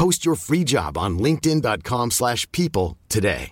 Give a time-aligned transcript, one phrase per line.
[0.00, 3.50] Post your free job on linkedin.com/people slash people today.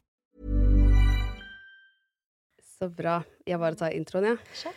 [2.79, 3.23] Så bra.
[3.47, 4.37] Jeg bare tar introen, jeg.
[4.65, 4.71] Ja.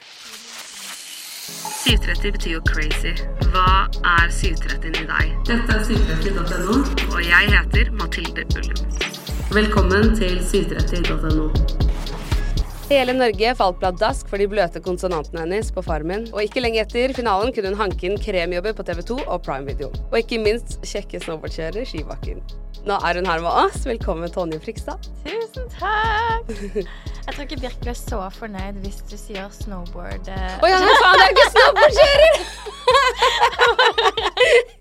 [1.85, 3.13] 730 betyr jo crazy.
[3.53, 5.31] Hva er 730 i deg?
[5.49, 6.75] Dette er 730.no,
[7.15, 8.79] og jeg heter Mathilde Ullum.
[9.53, 11.90] Velkommen til 730.no.
[12.91, 16.25] Hele Norge falt pladask for de bløte konsonantene hennes på Farmen.
[16.33, 19.87] Og ikke lenge etter finalen kunne hun hanke inn kremjobber på TV2 og Prime Video.
[20.09, 22.43] Og ikke minst kjekke snowboardkjører Skibakken.
[22.83, 23.85] Nå er hun her med oss.
[23.87, 25.07] Velkommen, Tonje Frikstad.
[25.23, 26.51] Tusen takk!
[26.51, 30.27] Jeg tror ikke Birk ble så fornøyd hvis du sier snowboard.
[30.27, 32.35] Å oh, ja, men faen, det er ikke snowboardkjører!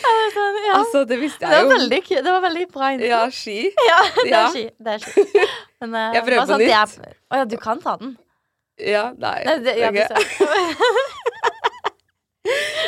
[0.00, 0.74] Det er sånn, ja.
[0.74, 1.70] Altså, det visste det, jeg var jo.
[1.78, 3.08] veldig, det var veldig bra info.
[3.08, 3.58] Ja, ski.
[3.86, 4.64] Ja, det er ski.
[4.80, 5.44] Det er ski.
[5.80, 8.16] Men, uh, Jeg prøver bare sånn på nytt jeg- oh, ja, du kan ta den?
[8.80, 9.38] Ja, nei.
[9.44, 10.00] Nei, det, ja, ok.
[10.10, 11.20] så-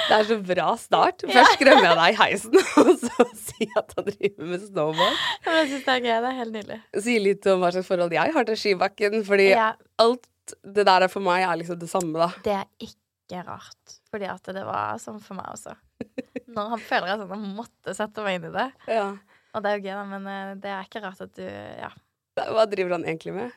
[0.09, 1.23] Det er så bra start.
[1.29, 3.27] Først skremmer jeg deg i heisen, og så
[3.61, 5.19] jeg at han driver med snowboard.
[5.45, 6.15] Men jeg synes det er gøy.
[6.25, 6.79] Det er helt nydelig.
[7.05, 9.69] Si litt om hva slags forhold jeg har til skibakken, fordi Ja,
[10.03, 10.27] alt
[10.67, 12.31] det der er for meg er liksom det samme, da.
[12.45, 13.99] det er ikke rart.
[14.13, 15.77] Fordi at det var sånn for meg også.
[16.57, 18.67] Når han føler sånn han måtte sette meg inn i det.
[18.91, 19.07] Ja.
[19.55, 21.93] Og det er jo gøy, da, men eh, det er ikke rart at du Ja.
[22.37, 23.51] Hva driver han egentlig med?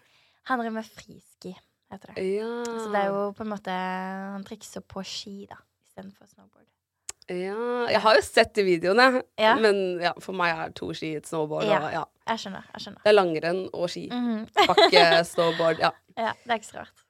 [0.50, 1.54] Han driver med friski,
[1.92, 2.26] heter det.
[2.36, 2.50] Ja.
[2.68, 6.66] Så det er jo på en måte Han trikser på ski, da, istedenfor snowboard.
[7.32, 7.88] ja.
[7.90, 9.56] Jeg har jo sett de videoene, Ja.
[9.58, 11.66] men ja, for meg er to ski et snowboard.
[11.66, 11.80] Ja.
[11.82, 12.04] Og, ja.
[12.28, 12.64] Jeg skjønner.
[12.74, 14.04] jeg skjønner Det er langrenn og ski.
[14.68, 15.80] Bakke, snowboard.
[15.82, 15.92] Ja.
[16.18, 17.02] Ja, det er ikke så rart.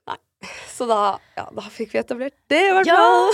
[0.69, 3.31] Så da, ja, da fikk vi etablert det, i hvert fall.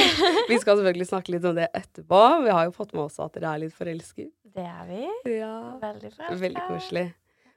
[0.48, 2.20] vi skal selvfølgelig snakke litt om det etterpå.
[2.46, 4.30] Vi har jo fått med oss at dere er litt forelsket.
[4.54, 5.02] Det er vi.
[5.36, 5.50] Ja.
[5.82, 6.38] Veldig forelska.
[6.40, 7.04] Veldig koselig.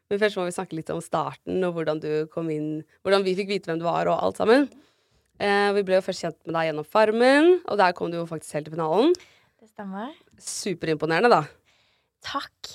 [0.07, 3.33] Men først må vi snakke litt om starten, og hvordan du kom inn Hvordan vi
[3.35, 4.67] fikk vite hvem du var, og alt sammen.
[5.37, 8.27] Eh, vi ble jo først kjent med deg gjennom Farmen, og der kom du jo
[8.29, 9.11] faktisk helt til finalen.
[9.59, 10.13] Det stemmer.
[10.41, 11.43] Superimponerende, da.
[12.25, 12.71] Takk.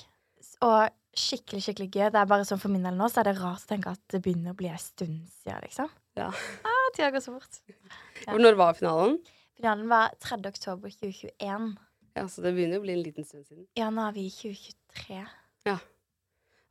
[0.63, 2.05] Og skikkelig, skikkelig gøy.
[2.13, 4.01] Det er bare sånn For min del nå så er det rart å tenke at
[4.13, 5.89] det begynner å bli en stund siden, liksom.
[6.19, 6.29] Ja.
[6.69, 7.63] Ah, Tida går så fort.
[8.23, 8.37] Ja.
[8.39, 9.17] Når var finalen?
[9.57, 10.37] Finalen var 3.
[10.47, 11.73] oktober 2021.
[12.15, 13.65] Ja, Så det begynner å bli en liten stund siden.
[13.75, 15.25] Ja, nå er vi i 2023.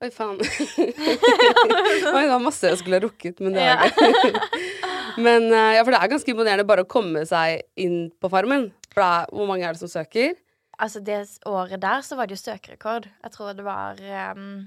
[0.02, 0.38] Oi, faen.
[2.16, 3.76] Oi, det var masse jeg skulle ha rukket, men det Ja.
[3.86, 4.32] det.
[5.26, 8.70] men eh, ja, for det er ganske imponerende bare å komme seg inn på Farmen.
[8.92, 10.34] For er, hvor mange er det som søker?
[10.82, 13.06] Altså, det året der så var det jo søkerekord.
[13.22, 14.00] Jeg tror det var
[14.34, 14.64] um,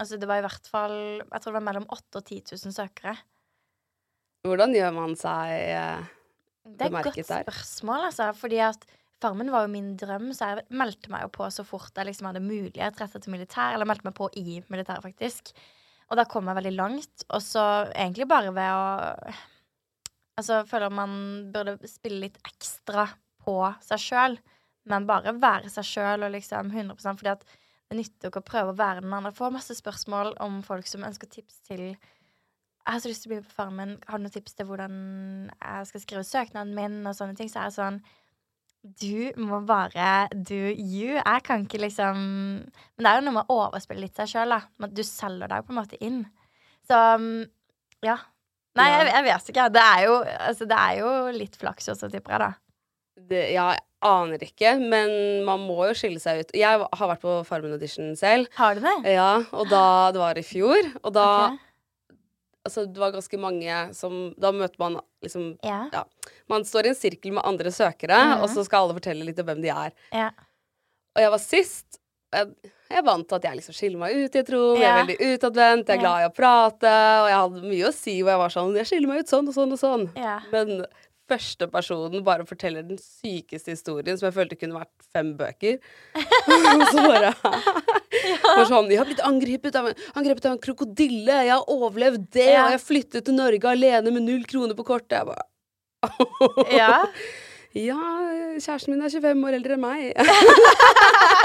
[0.00, 2.74] Altså, det var i hvert fall Jeg tror det var mellom 8000 og 10 000
[2.74, 3.14] søkere.
[4.48, 6.08] Hvordan gjør man seg eh,
[6.66, 7.44] Det er et godt der.
[7.46, 8.32] spørsmål, altså.
[8.34, 8.82] Fordi at
[9.22, 12.28] Farmen var jo min drøm, så jeg meldte meg jo på så fort jeg liksom
[12.28, 13.76] hadde mulighet rett etter militær.
[13.76, 15.54] Eller meldte meg på i militæret, faktisk.
[16.10, 17.26] Og da kom jeg veldig langt.
[17.30, 19.40] Og så egentlig bare ved å
[20.32, 21.10] Altså, føler man
[21.52, 23.04] burde spille litt ekstra
[23.44, 24.38] på seg sjøl.
[24.88, 28.72] Men bare være seg sjøl og liksom 100 fordi at det nytter ikke å prøve
[28.72, 29.30] å være den andre.
[29.30, 31.84] Jeg får masse spørsmål om folk som ønsker tips til
[32.82, 33.92] jeg har så lyst til å bli på Farmen.
[34.08, 34.94] Har du noen tips til hvordan
[35.52, 36.96] jeg skal skrive søknaden min?
[37.06, 37.50] Og sånne ting.
[37.52, 38.00] Så er jeg sånn
[38.82, 41.14] Du må bare do you.
[41.14, 42.16] Jeg kan ikke liksom
[42.66, 44.88] Men det er jo noe med å overspille litt seg sjøl, da.
[44.90, 46.24] Du selger deg på en måte inn.
[46.88, 47.44] Så mm,
[48.02, 48.18] ja.
[48.78, 49.68] Nei, jeg, jeg vet ikke.
[49.70, 50.18] Det er, jo,
[50.48, 52.52] altså, det er jo litt flaks også, tipper jeg, da.
[53.30, 55.12] det, Ja, jeg aner ikke, men
[55.46, 56.54] man må jo skille seg ut.
[56.58, 58.48] Jeg har vært på Farmen audition selv.
[58.56, 58.96] Har du det?
[59.12, 60.88] Ja, og da Det var i fjor.
[61.04, 61.60] Og da Ok.
[62.64, 65.88] Altså, det var ganske mange som Da møter man liksom Ja.
[65.92, 66.04] Ja.
[66.48, 68.42] Man står i en sirkel med andre søkere, Mhm.
[68.42, 69.92] og så skal alle fortelle litt om hvem de er.
[70.12, 70.30] ja.
[71.14, 71.98] Og jeg var sist,
[72.32, 72.46] jeg,
[72.90, 74.78] jeg vant at jeg liksom skiller meg ut i et rom.
[74.80, 76.92] Jeg er veldig utadvendt, jeg er glad i å prate.
[77.22, 79.48] Og jeg hadde mye å si hvor jeg var sånn Jeg skiller meg ut sånn
[79.48, 80.16] og sånn og sånn.
[80.16, 80.38] Ja.
[80.50, 80.86] Men
[81.32, 85.78] første personen bare forteller den sykeste historien som jeg følte kunne vært fem bøker.
[86.22, 87.32] og så bare
[88.42, 89.88] Bare sånn Jeg har blitt angrepet av,
[90.18, 91.38] angrepet av en krokodille.
[91.48, 92.50] Jeg har overlevd det.
[92.52, 92.66] Ja.
[92.66, 95.22] Og jeg flyttet til Norge alene med null kroner på kortet.
[95.22, 95.48] Jeg bare
[96.76, 97.00] Ja.
[97.72, 97.96] Ja,
[98.60, 100.00] kjæresten min er 25 år eldre enn meg.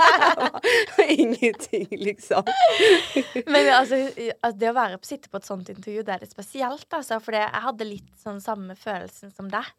[1.24, 2.48] Ingenting, liksom.
[3.48, 4.02] Men altså,
[4.60, 7.22] det å være, sitte på et sånt intervju, det er litt spesielt, altså.
[7.24, 9.70] For jeg hadde litt sånn samme følelsen som deg.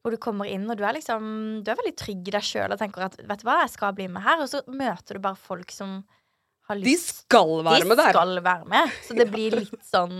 [0.00, 1.24] Hvor du kommer inn, og du er liksom
[1.66, 3.96] Du er veldig trygg i deg sjøl og tenker at vet du hva, jeg skal
[3.98, 4.40] bli med her.
[4.44, 5.98] Og så møter du bare folk som
[6.68, 8.12] har De skal være med der!
[8.12, 8.90] De skal være med.
[9.06, 10.18] Så det blir litt sånn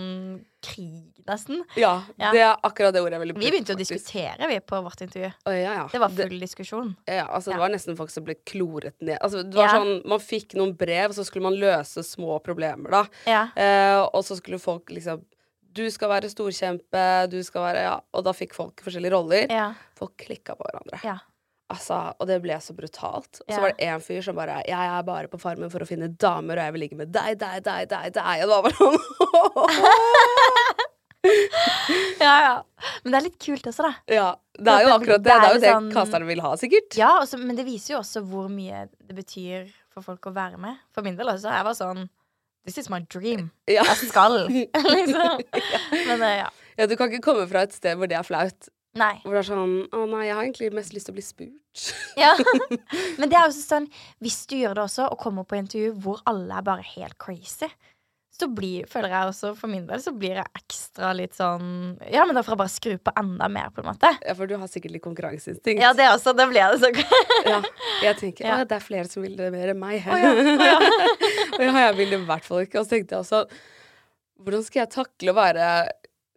[0.64, 1.60] krig, nesten.
[1.78, 2.32] Ja, Ja.
[2.32, 5.02] det er akkurat det ordet jeg ville Vi brukt, begynte å diskutere, vi, på vårt
[5.04, 5.30] intervju.
[5.46, 5.84] Å, ja, ja.
[5.92, 6.96] Det var full diskusjon.
[7.06, 9.18] Ja, altså Det var nesten folk som ble kloret ned.
[9.20, 13.04] Altså, det var sånn, Man fikk noen brev, så skulle man løse små problemer, da.
[13.28, 13.42] Ja.
[13.54, 15.22] Eh, og så skulle folk liksom
[15.78, 18.00] Du skal være storkjempe, du skal være Ja.
[18.14, 19.46] Og da fikk folk forskjellige roller.
[19.52, 19.74] Ja.
[19.94, 20.98] Folk klikka på hverandre.
[21.04, 21.18] Ja.
[21.68, 23.42] Altså, og det ble så brutalt.
[23.44, 25.86] Og så var det en fyr som bare 'Jeg er bare på Farmen for å
[25.88, 28.42] finne damer, og jeg vil ligge med deg, deg, deg, deg', deg.
[28.42, 28.96] Og det var bare sånn
[32.20, 32.54] ja, ja.
[33.02, 33.92] Men det er litt kult også, da.
[34.08, 34.28] Ja.
[34.58, 35.28] Det er jo akkurat det.
[35.28, 35.72] det er jo det
[36.08, 36.96] sånn- vil ha, sikkert.
[36.96, 40.58] Ja, også, men det viser jo også hvor mye det betyr for folk å være
[40.58, 40.78] med.
[40.94, 41.50] For min del også.
[41.52, 42.08] Jeg var sånn
[42.64, 43.50] This is my dream.
[43.66, 43.82] Ja.
[43.82, 44.48] Jeg skal,
[44.96, 45.40] liksom.
[46.08, 46.48] Men eh, ja.
[46.78, 48.68] Ja, du kan ikke komme fra et sted hvor det er flaut.
[48.98, 49.14] Nei.
[49.24, 51.84] Hvor det er sånn Å nei, jeg har egentlig mest lyst til å bli spurt.
[52.18, 52.32] Ja.
[53.20, 53.86] Men det er også sånn
[54.24, 57.68] Hvis du gjør det også, og kommer på intervju hvor alle er bare helt crazy,
[58.38, 62.22] så blir, føler jeg også for min del så blir jeg ekstra litt sånn Ja,
[62.28, 64.12] men da får jeg bare skru på enda mer, på en måte.
[64.22, 65.82] Ja, for du har sikkert litt konkurranseinstinkt.
[65.82, 66.34] Ja, det også.
[66.38, 67.08] Da blir jeg det så
[67.48, 67.58] Ja,
[68.04, 68.60] jeg tenker Ja.
[68.62, 70.06] det er flere som vil det mer enn meg.
[70.06, 70.78] Å ja, å ja.
[71.58, 72.78] og ja, jeg vil det i hvert fall ikke.
[72.78, 73.42] Og så tenkte jeg også
[74.38, 75.68] Hvordan skal jeg takle å være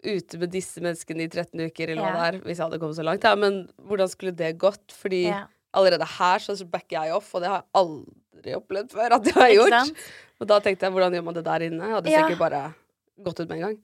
[0.03, 2.97] ute med disse menneskene i 13 uker, eller hva det er, hvis jeg hadde kommet
[2.97, 3.23] så langt?
[3.27, 4.91] Ja, men hvordan skulle det gått?
[4.97, 5.45] Fordi Ja.
[5.73, 9.33] allerede her så backer jeg off, og det har jeg aldri opplevd før at jeg
[9.37, 9.95] har gjort.
[10.41, 11.85] Og da tenkte jeg, hvordan gjør man det der inne?
[11.85, 12.21] Jeg hadde Ja.
[12.23, 12.73] sikkert bare
[13.21, 13.77] gått ut med en gang.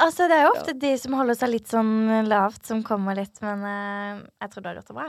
[0.00, 3.38] Altså, det er jo ofte de som holder seg litt sånn lavt, som kommer litt,
[3.44, 5.08] men uh, jeg tror det har gjort det bra.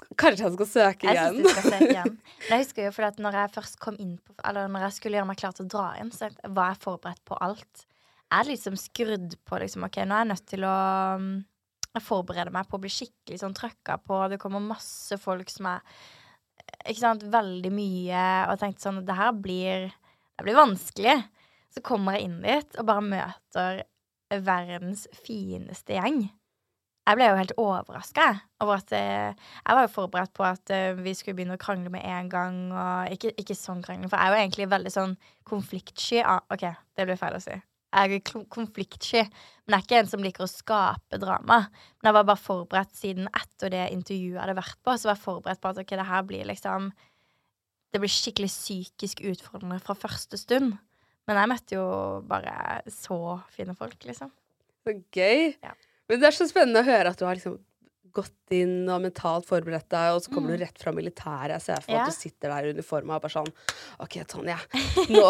[0.00, 0.16] Jeg.
[0.20, 1.34] Kanskje han skal søke Jeg igjen.
[1.34, 2.14] synes du skal søke igjen.
[2.46, 4.96] Men jeg husker jo fordi at når jeg først kom inn på Eller når jeg
[4.98, 7.86] skulle gjøre meg klar til å dra inn, så var jeg forberedt på alt.
[8.26, 12.04] Jeg er liksom skrudd på liksom OK, nå er jeg nødt til å Forberede Jeg
[12.04, 14.16] forbereder meg på å bli skikkelig sånn trøkka på.
[14.28, 15.80] Det kommer masse folk som er
[16.84, 19.86] Ikke sant, veldig mye, og jeg tenkte sånn Det her blir
[20.36, 21.16] Det blir vanskelig.
[21.72, 23.82] Så kommer jeg inn dit og bare møter
[24.44, 26.26] verdens fineste gjeng.
[27.06, 28.24] Jeg ble jo helt overraska
[28.64, 29.30] over at eh,
[29.62, 32.58] Jeg var jo forberedt på at eh, vi skulle begynne å krangle med en gang.
[32.74, 35.14] Og ikke, ikke sånn krangling, for jeg er jo egentlig veldig sånn
[35.46, 36.18] konfliktsky.
[36.26, 36.66] Ah, OK,
[36.98, 37.54] det blir feil å si.
[37.96, 41.60] Jeg er konfliktsky, men jeg er ikke en som liker å skape drama.
[42.00, 45.14] Men jeg var bare forberedt siden etter det intervjuet jeg hadde vært på, så var
[45.14, 46.90] jeg forberedt på at ok, det her blir liksom
[47.94, 50.74] Det blir skikkelig psykisk utfordrende fra første stund.
[51.26, 51.86] Men jeg møtte jo
[52.28, 54.34] bare så fine folk, liksom.
[54.84, 55.54] Så gøy.
[55.62, 55.72] Ja.
[56.08, 57.58] Men det er så spennende å høre at du har liksom
[58.16, 60.56] gått inn og mentalt forberedt deg, og så kommer Mm.
[60.56, 61.50] du rett fra militæret.
[61.58, 62.04] Jeg ser for meg Ja.
[62.06, 63.50] at du sitter der i uniforma og bare sånn
[64.00, 64.56] OK, Tonje,
[65.12, 65.24] nå,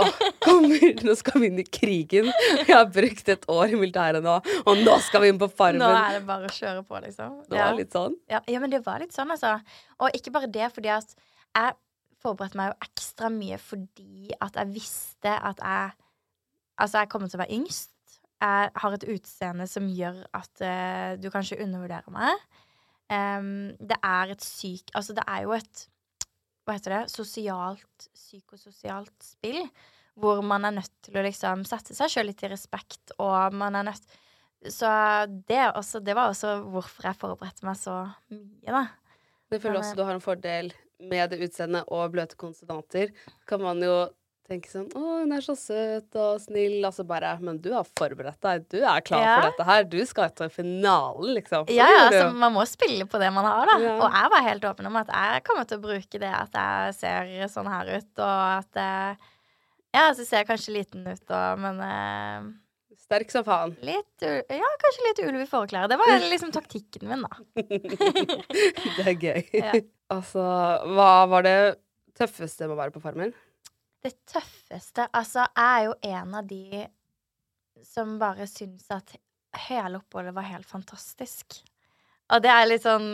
[0.45, 2.31] kommer, nå skal vi inn i krigen.
[2.63, 5.83] Jeg har brukt et år i militæret nå, og nå skal vi inn på Farmen.
[5.83, 7.43] Nå er det bare å kjøre på, liksom.
[7.51, 8.15] Det var litt sånn.
[8.31, 9.57] Ja, ja, men det var litt sånn, altså.
[9.99, 11.17] Og ikke bare det, fordi at
[11.57, 11.75] jeg
[12.23, 15.93] forberedte meg jo ekstra mye fordi at jeg visste at jeg
[16.79, 17.89] Altså, jeg kommer til å være yngst.
[18.43, 22.47] Jeg har et utseende som gjør at uh, du kanskje undervurderer meg.
[23.09, 24.91] Um, det er et syk...
[24.99, 25.85] Altså, det er jo et
[26.67, 27.03] Hva heter det?
[27.13, 29.63] Sosialt, psykososialt spill.
[30.19, 33.77] Hvor man er nødt til å liksom sette seg sjøl litt i respekt, og man
[33.77, 34.15] er nødt
[34.73, 34.89] Så
[35.29, 37.99] det, også, det var også hvorfor jeg forberedte meg så
[38.33, 38.87] mye, da.
[39.53, 40.73] Jeg føler også eh, du har en fordel
[41.07, 43.13] med det utseendet og bløte konsonanter.
[43.47, 43.95] Kan man jo
[44.47, 46.79] tenke sånn Å, hun er så søt og snill.
[46.87, 48.67] Altså bare Men du har forberedt deg.
[48.73, 49.35] Du er klar Ja.
[49.41, 49.85] for dette her.
[49.93, 51.67] Du skal til finalen, liksom.
[51.75, 53.79] Ja, ja, altså, man må spille på det man har, da.
[53.83, 53.95] Ja.
[54.01, 56.95] Og jeg var helt åpen om at jeg kommer til å bruke det at jeg
[57.01, 59.17] ser sånn her ut, og at jeg,
[59.97, 62.53] Ja, så ser jeg kanskje liten ut, og, men eh,
[63.07, 63.77] Sterk som faen.
[63.87, 65.87] litt Ja, kanskje litt ulv i forklær.
[65.89, 67.43] Det var liksom taktikken min, da.
[68.97, 69.43] det er gøy.
[69.55, 69.73] Ja.
[70.13, 70.43] Altså,
[70.95, 71.57] hva var det
[72.17, 73.33] tøffeste med å være på Farmen?
[74.07, 76.85] Det tøffeste Altså, jeg er jo en av de
[77.85, 79.17] som bare syns at
[79.67, 81.59] hele oppholdet var helt fantastisk.
[82.33, 83.07] Og det er litt sånn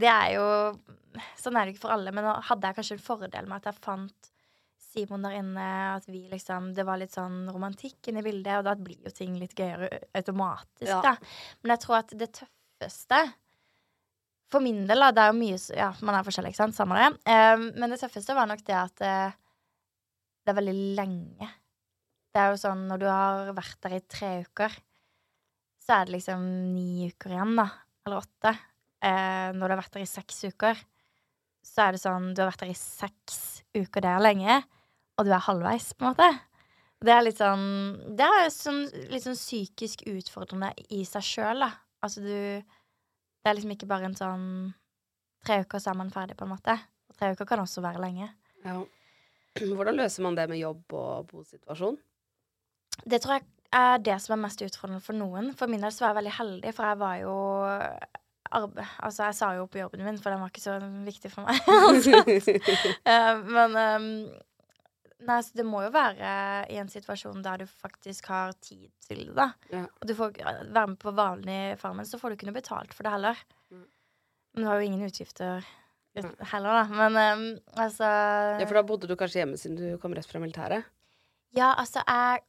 [0.00, 0.46] Det er jo
[1.40, 3.68] Sånn er det ikke for alle, men nå hadde jeg kanskje en fordel med at
[3.70, 4.28] jeg fant
[4.92, 8.66] Simon der inne, at vi liksom Det var litt sånn romantikk inne i bildet, og
[8.68, 11.00] da blir jo ting litt gøyere automatisk, Ja.
[11.04, 11.14] da.
[11.62, 13.20] Men jeg tror at det tøffeste
[14.52, 16.76] For min del, da, det er jo mye Ja, man er forskjellig, ikke sant?
[16.76, 17.10] Samme det.
[17.28, 19.38] Um, men det tøffeste var nok det at eh,
[20.42, 21.48] det er veldig lenge.
[22.32, 24.74] Det er jo sånn når du har vært der i tre uker,
[25.82, 26.44] så er det liksom
[26.74, 27.66] ni uker igjen, da.
[28.06, 28.52] Eller åtte.
[29.02, 30.78] Eh, når du har vært der i seks uker,
[31.62, 33.36] så er det sånn Du har vært der i seks
[33.74, 34.56] uker, det er lenge,
[35.18, 36.28] og du er halvveis, på en måte.
[37.02, 37.64] Det er litt sånn
[38.18, 41.72] Det er sånn, litt sånn psykisk utfordrende i seg sjøl, da.
[42.02, 44.46] Altså du Det er liksom ikke bare en sånn
[45.42, 46.76] Tre uker, så er man ferdig, på en måte.
[47.10, 48.28] Og tre uker kan også være lenge.
[48.62, 48.76] Ja.
[49.60, 51.98] Hvordan løser man det med jobb og bosituasjon?
[53.04, 55.52] Det tror jeg er det som er mest utfordrende for noen.
[55.56, 57.34] For min del så var jeg veldig heldig, for jeg var jo
[58.52, 58.86] arbeid...
[59.00, 61.60] Altså, jeg sa jo opp jobben min, for den var ikke så viktig for meg.
[61.88, 62.56] altså.
[63.08, 64.08] Eh, men um,
[65.22, 66.30] Nei, så det må jo være
[66.72, 69.52] i en situasjon der du faktisk har tid til det, da.
[69.70, 69.84] Ja.
[70.00, 73.06] Og du får være med på vanlig Farmen, så får du ikke noe betalt for
[73.06, 73.38] det heller.
[73.70, 73.84] Mm.
[74.52, 75.68] Men du har jo ingen utgifter.
[76.14, 76.82] Heller, da.
[76.92, 77.44] Men um,
[77.80, 78.04] altså
[78.60, 80.88] Ja, for da bodde du kanskje hjemme siden du kom rett fra militæret?
[81.56, 82.42] Ja, altså, jeg,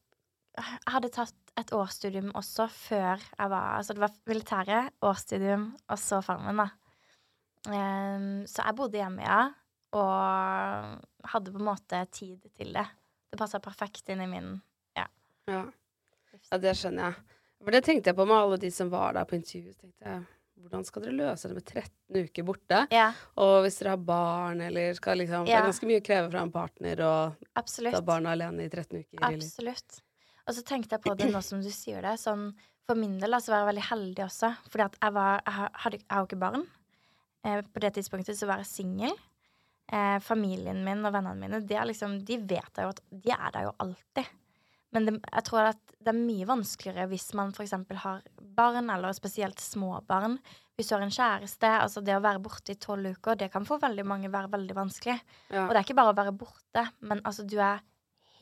[0.58, 6.00] jeg hadde tatt et årsstudium også før jeg var Altså, det var militæret, årsstudium, og
[6.02, 6.70] så Farmen, da.
[7.70, 9.44] Um, så jeg bodde hjemme, ja.
[9.94, 12.86] Og hadde på en måte tid til det.
[13.30, 14.56] Det passa perfekt inn i min
[14.98, 15.06] Ja.
[15.50, 17.40] ja, det skjønner jeg.
[17.64, 19.74] For det tenkte jeg på med alle de som var der på intervju.
[19.80, 20.24] Tenkte jeg,
[20.62, 22.80] hvordan skal dere løse det med 13 uker borte?
[22.94, 23.10] Ja,
[23.42, 26.44] Og hvis dere har barn, eller skal liksom Det er ganske mye å kreve fra
[26.46, 27.14] en partner å
[27.58, 29.24] ta barna alene i 13 uker.
[29.30, 30.00] Absolutt.
[30.48, 32.18] Og så tenkte jeg på det nå som du sier det.
[32.20, 32.50] Sånn,
[32.88, 34.50] for min del da, så var jeg veldig heldig også.
[34.70, 36.66] Fordi at jeg var Jeg, hadde, jeg har jo ikke barn.
[37.44, 39.16] Eh, på det tidspunktet så var jeg singel.
[39.92, 43.34] Eh, familien min og vennene mine, de, er liksom, de vet jeg jo at de
[43.36, 44.32] er der jo alltid.
[44.94, 47.74] Men det, jeg tror at det er mye vanskeligere hvis man f.eks.
[48.04, 48.22] har
[48.58, 50.38] barn, eller spesielt små barn.
[50.78, 51.70] Hvis du har en kjæreste.
[51.70, 54.78] altså Det å være borte i tolv uker, det kan for veldig mange være veldig
[54.78, 55.18] vanskelig.
[55.50, 55.66] Ja.
[55.66, 57.84] Og det er ikke bare å være borte, men altså du er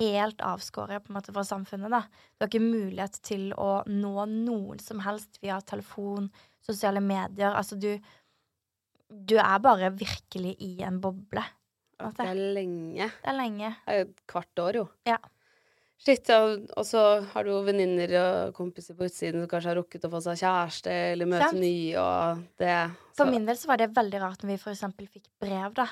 [0.02, 1.92] helt avskåret på en måte fra samfunnet.
[1.94, 2.02] da.
[2.36, 6.32] Du har ikke mulighet til å nå noen som helst via telefon,
[6.66, 7.54] sosiale medier.
[7.54, 7.94] Altså du
[9.12, 11.44] Du er bare virkelig i en boble.
[12.00, 13.10] Det er lenge.
[13.12, 13.72] Det er lenge.
[13.86, 14.86] Det er jo et kvart år, jo.
[15.06, 15.18] Ja.
[16.02, 19.78] Shit, ja, og så har du jo venninner og kompiser på utsiden som kanskje har
[19.78, 21.62] rukket å få seg kjæreste eller møte Sant.
[21.62, 22.78] nye, og det
[23.20, 25.86] For min del så var det veldig rart når vi for eksempel fikk brev, da.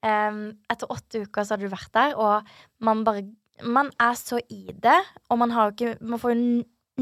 [0.00, 2.48] Um, etter åtte uker så hadde du vært der, og
[2.86, 3.26] man bare
[3.66, 6.42] Man er så i det, og man har jo ikke Man får jo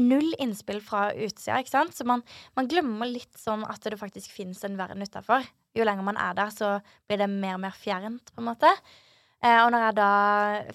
[0.01, 1.95] null innspill fra utsida, ikke sant?
[1.95, 2.23] Så man,
[2.57, 5.45] man glemmer litt sånn at det faktisk fins en verden utafor.
[5.77, 6.75] Jo lenger man er der, så
[7.07, 8.69] blir det mer og mer fjernt, på en måte.
[9.45, 10.11] Eh, og når jeg da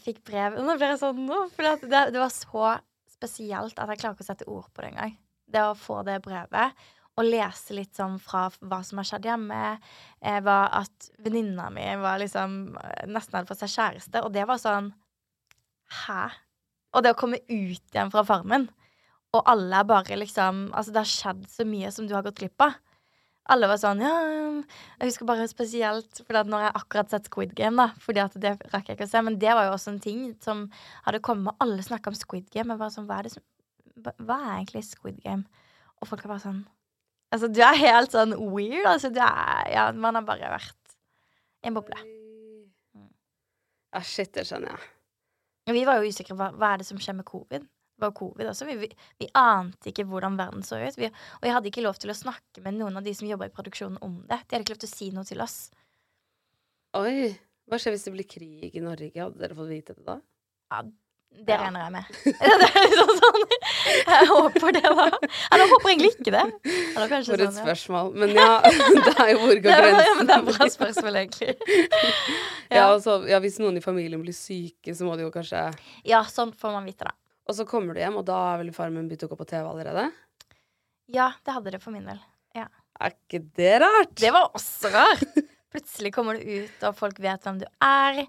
[0.04, 2.76] fikk brev Nå ble jeg sånn nå, For det, det var så
[3.10, 5.16] spesielt at jeg klarer ikke å sette ord på det engang.
[5.50, 6.84] Det å få det brevet
[7.20, 9.60] og lese litt sånn fra hva som har skjedd hjemme.
[10.24, 14.46] Eh, var at venninna mi var liksom eh, nesten hadde fått seg kjæreste, og det
[14.48, 14.92] var sånn
[15.92, 16.30] Hæ?
[16.96, 17.50] Og det å komme ut
[17.92, 18.64] igjen fra Farmen,
[19.36, 22.40] og alle er bare liksom Altså, det har skjedd så mye som du har gått
[22.40, 22.78] glipp av.
[23.50, 24.12] Alle var sånn Ja
[25.00, 28.36] Jeg husker bare spesielt fordi at når jeg akkurat sett Squid Game, da, fordi at
[28.38, 30.68] det rakk jeg ikke å se, men det var jo også en ting som
[31.06, 32.70] hadde kommet, og alle snakka om Squid Game.
[32.70, 33.42] Jeg var sånn Hva er det som
[33.98, 35.44] hva- Hva er egentlig Squid Game?
[36.00, 36.62] Og folk er bare sånn
[37.32, 38.84] Altså, du er helt sånn weird.
[38.86, 40.96] Altså, du er Ja, man har bare vært
[41.64, 41.96] i en boble.
[43.92, 45.74] Ja, shit, det skjønner jeg.
[45.76, 47.66] Vi var jo usikre på hva er det som skjer med covid.
[48.02, 48.66] Var covid også.
[48.68, 48.88] Vi, vi,
[49.22, 50.98] vi ante ikke hvordan verden så ut.
[50.98, 51.06] Vi,
[51.38, 53.54] og jeg hadde ikke lov til å snakke med noen av de som jobba i
[53.54, 54.40] produksjonen om det.
[54.48, 55.58] De hadde ikke lov til å si noe til oss.
[56.98, 57.30] Oi.
[57.70, 59.14] Hva skjer hvis det blir krig i Norge?
[59.16, 60.18] Hadde dere fått vite det da?
[60.74, 60.82] Ja,
[61.32, 61.62] Det Ja.
[61.62, 62.04] regner jeg med.
[62.60, 63.44] det er liksom sånn.
[64.02, 65.06] Jeg håper det, da.
[65.16, 66.42] Eller jeg håper egentlig ikke det.
[66.92, 67.52] For et sånn, ja.
[67.56, 68.10] spørsmål.
[68.20, 68.48] Men ja,
[69.06, 70.28] det er jo hvor går grensen?
[70.28, 71.54] det er bra spørsmål, egentlig.
[72.72, 75.64] Ja, altså, ja, hvis noen i familien blir syke, så må de jo kanskje
[76.08, 77.12] Ja, sånn får man vite, da.
[77.48, 79.66] Og så kommer du hjem, og da har vel Farmen begynt å gå på TV
[79.66, 80.06] allerede?
[81.12, 82.20] Ja, det hadde det for min del.
[83.02, 84.14] Er ikke det rart?
[84.20, 85.38] Det var også rart.
[85.72, 88.20] Plutselig kommer du ut, og folk vet hvem du er.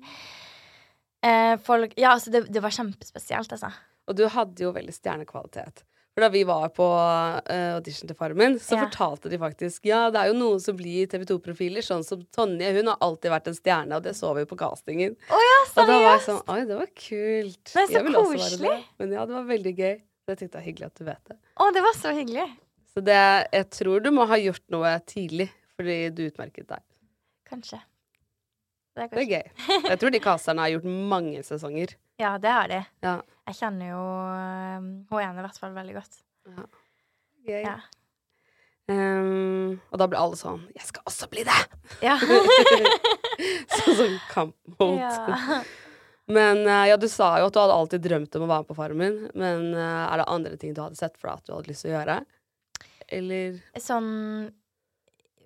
[1.24, 3.70] Eh, folk Ja, altså, det, det var kjempespesielt, altså.
[4.08, 5.84] Og du hadde jo veldig stjernekvalitet.
[6.14, 8.84] For da vi var på uh, audition til Farmen, så Ja.
[8.86, 12.70] fortalte de faktisk Ja, det er jo noen som blir TV 2-profiler, sånn som Tonje.
[12.76, 15.16] Hun har alltid vært en stjerne, og det så vi på castingen.
[15.34, 17.64] Oh, ja, Og da var jeg sånn Oi, det var kult.
[17.74, 18.70] Det er så Jeg vil også være koselig.
[18.70, 18.84] det.
[19.00, 19.96] Men ja, det var veldig gøy.
[20.24, 21.38] Så jeg tenkte det var hyggelig at du vet det.
[21.58, 22.46] Å, det var så hyggelig.
[22.94, 23.18] Så det,
[23.58, 26.84] jeg tror du må ha gjort noe tidlig, fordi du utmerket deg.
[27.50, 27.82] kanskje.
[28.94, 29.90] Det er Det er gøy.
[29.90, 31.96] Jeg tror de casterne har gjort mange sesonger.
[32.22, 32.80] Ja, det har de.
[33.04, 33.18] Ja.
[33.50, 36.20] Jeg kjenner jo um, hun ene i hvert fall veldig godt.
[37.44, 37.62] Gøy.
[37.66, 37.78] Ja.
[38.88, 42.18] Um, og da blir alle sånn 'Jeg skal også bli det!' Ja.
[43.78, 45.00] sånn som kampmot.
[45.00, 45.64] ja.
[46.32, 48.70] Men eh, ja, du sa jo at du hadde alltid drømt om å være med
[48.70, 49.18] på Farmen.
[49.36, 51.84] Men eh, er det andre ting du hadde sett for deg at du hadde lyst
[51.84, 52.20] til å gjøre?
[53.14, 54.12] Eller Sånn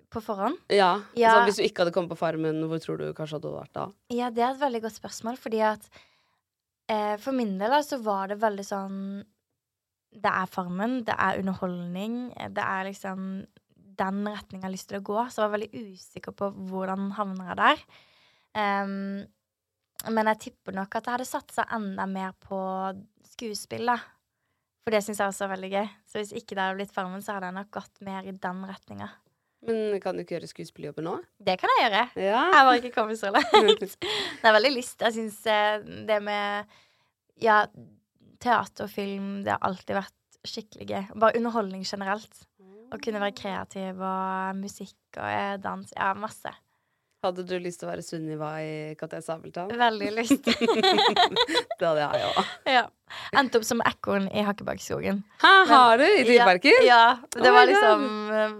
[0.08, 0.60] på forhånd?
[0.72, 0.92] Ja.
[1.18, 1.34] Ja.
[1.34, 3.88] Så hvis du ikke hadde kommet på Farmen, hvor tror du kanskje hadde vært da?
[4.14, 5.90] Ja, det er et veldig godt spørsmål, fordi at
[6.90, 8.98] eh, For min del så var det veldig sånn
[10.08, 12.20] Det er Farmen, det er underholdning,
[12.54, 13.46] det er liksom
[13.98, 15.18] den retningen jeg har lyst til å gå.
[15.26, 17.82] Så jeg var veldig usikker på hvordan havner jeg der.
[18.58, 19.26] Um,
[20.14, 22.58] men jeg tipper nok at jeg hadde satsa enda mer på
[23.32, 23.98] skuespill, da.
[24.84, 25.88] For det syns jeg også er veldig gøy.
[26.08, 28.62] Så hvis ikke det hadde blitt Farmen, så hadde jeg nok gått mer i den
[28.70, 29.10] retninga.
[29.66, 31.16] Men kan du ikke gjøre skuespilljobber nå?
[31.42, 32.02] Det kan jeg gjøre.
[32.22, 32.42] Ja.
[32.54, 33.50] Jeg har ikke kommet så langt.
[33.98, 35.00] Det er veldig lyst.
[35.02, 35.40] Jeg syns
[36.08, 36.76] det med
[37.42, 37.64] ja,
[38.42, 40.14] teater og film, det har alltid vært
[40.46, 41.10] skikkelig gøy.
[41.18, 42.44] Bare underholdning generelt.
[42.88, 45.90] Å kunne være kreativ og musikk og eh, dans.
[45.92, 46.54] Ja, masse.
[47.18, 49.72] Hadde du lyst til å være Sunniva i Katja Sabeltann?
[49.74, 50.44] Veldig lyst.
[51.78, 52.52] det hadde jeg òg.
[52.70, 52.84] ja.
[53.40, 55.24] Endte opp som ekorn i Hakkebakkeskogen.
[55.42, 56.04] Hæ, har du?
[56.06, 56.84] I Dyreparken?
[56.86, 57.16] Ja, ja.
[57.34, 58.04] Det Oh var liksom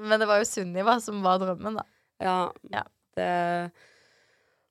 [0.09, 1.87] Men det var jo Sunniva som var drømmen, da.
[2.25, 2.39] Ja.
[2.75, 2.83] Ja.
[3.15, 3.29] Det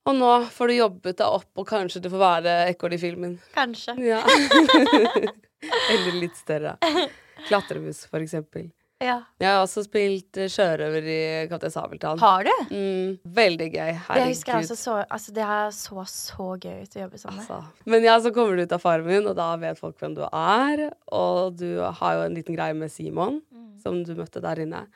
[0.07, 3.37] Og nå får du jobbet deg opp, og kanskje du får være ekorn i filmen.
[3.55, 3.95] Kanskje.
[4.03, 4.19] Ja.
[5.91, 6.75] Eller litt større.
[7.47, 8.67] Klatremus, for eksempel.
[9.03, 9.19] Ja.
[9.37, 11.17] Jeg har også spilt eh, sjørøver i
[11.51, 12.17] Kaptein Sabeltann.
[12.17, 12.53] Har du?
[12.73, 13.91] Mm, veldig gøy.
[13.91, 14.31] Det Herregud.
[14.31, 17.43] husker jeg også så Altså, det er så så gøy ut å jobbe sammen.
[17.43, 17.59] Altså.
[17.85, 20.87] Men ja, så kommer du ut av Farmen, og da vet folk hvem du er.
[21.13, 21.67] Og du
[22.01, 23.77] har jo en liten greie med Simon, Mm.
[23.83, 24.87] som du møtte der inne.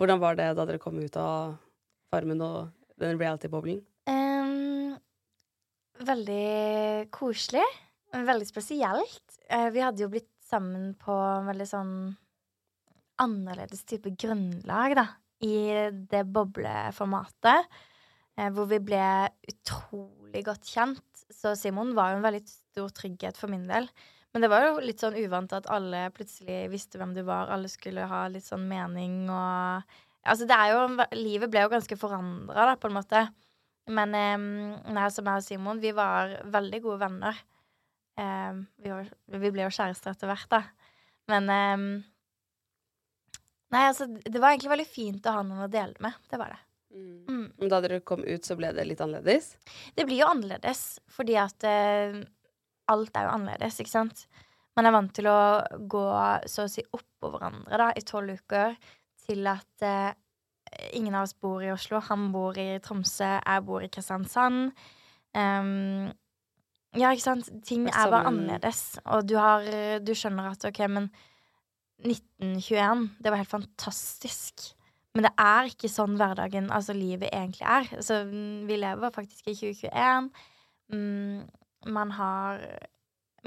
[0.00, 1.58] Hvordan var det da dere kom ut av
[2.10, 3.82] Farmen og den reality-boblen?
[4.08, 4.96] Um,
[6.00, 7.64] veldig koselig.
[8.16, 9.38] Veldig spesielt.
[9.50, 11.92] Eh, vi hadde jo blitt sammen på en veldig sånn
[13.22, 15.06] annerledes type grunnlag, da.
[15.44, 17.68] I det bobleformatet.
[18.36, 19.06] Eh, hvor vi ble
[19.48, 21.24] utrolig godt kjent.
[21.32, 23.88] Så Simon var jo en veldig stor trygghet for min del.
[24.34, 27.48] Men det var jo litt sånn uvant at alle plutselig visste hvem du var.
[27.52, 31.96] Alle skulle ha litt sånn mening og Altså, det er jo Livet ble jo ganske
[32.00, 33.20] forandra, da, på en måte.
[33.86, 34.72] Men um,
[35.14, 37.38] som jeg og Simon, vi var veldig gode venner.
[38.18, 39.06] Um, vi, var,
[39.38, 40.62] vi ble jo kjærester etter hvert, da.
[41.30, 41.86] Men em,
[43.74, 46.16] Nei, altså, det var egentlig veldig fint å ha noen å dele med.
[46.30, 46.60] Det var det.
[46.96, 47.46] Mm.
[47.58, 49.54] Men da dere kom ut, så ble det litt annerledes?
[49.94, 52.20] Det blir jo annerledes, fordi at uh,
[52.92, 54.26] alt er jo annerledes, ikke sant?
[54.76, 55.40] Man er vant til å
[55.88, 56.04] gå
[56.52, 58.76] så å si oppå hverandre da, i tolv uker,
[59.26, 60.12] til at uh,
[60.92, 62.00] ingen av oss bor i Oslo.
[62.10, 64.70] Han bor i Tromsø, jeg bor i Kristiansand.
[65.36, 66.12] Um,
[66.96, 67.50] ja, ikke sant?
[67.66, 69.66] Ting er bare annerledes, og du har
[70.00, 71.10] Du skjønner at OK, men
[72.04, 74.72] 1921, det var helt fantastisk.
[75.16, 77.86] Men det er ikke sånn hverdagen, altså livet, egentlig er.
[78.04, 80.28] Så mm, vi lever faktisk i 2021.
[80.92, 81.46] Mm,
[81.96, 82.60] man har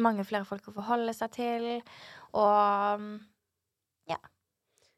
[0.02, 1.68] mange flere folk å forholde seg til,
[2.34, 3.06] og
[4.10, 4.18] ja.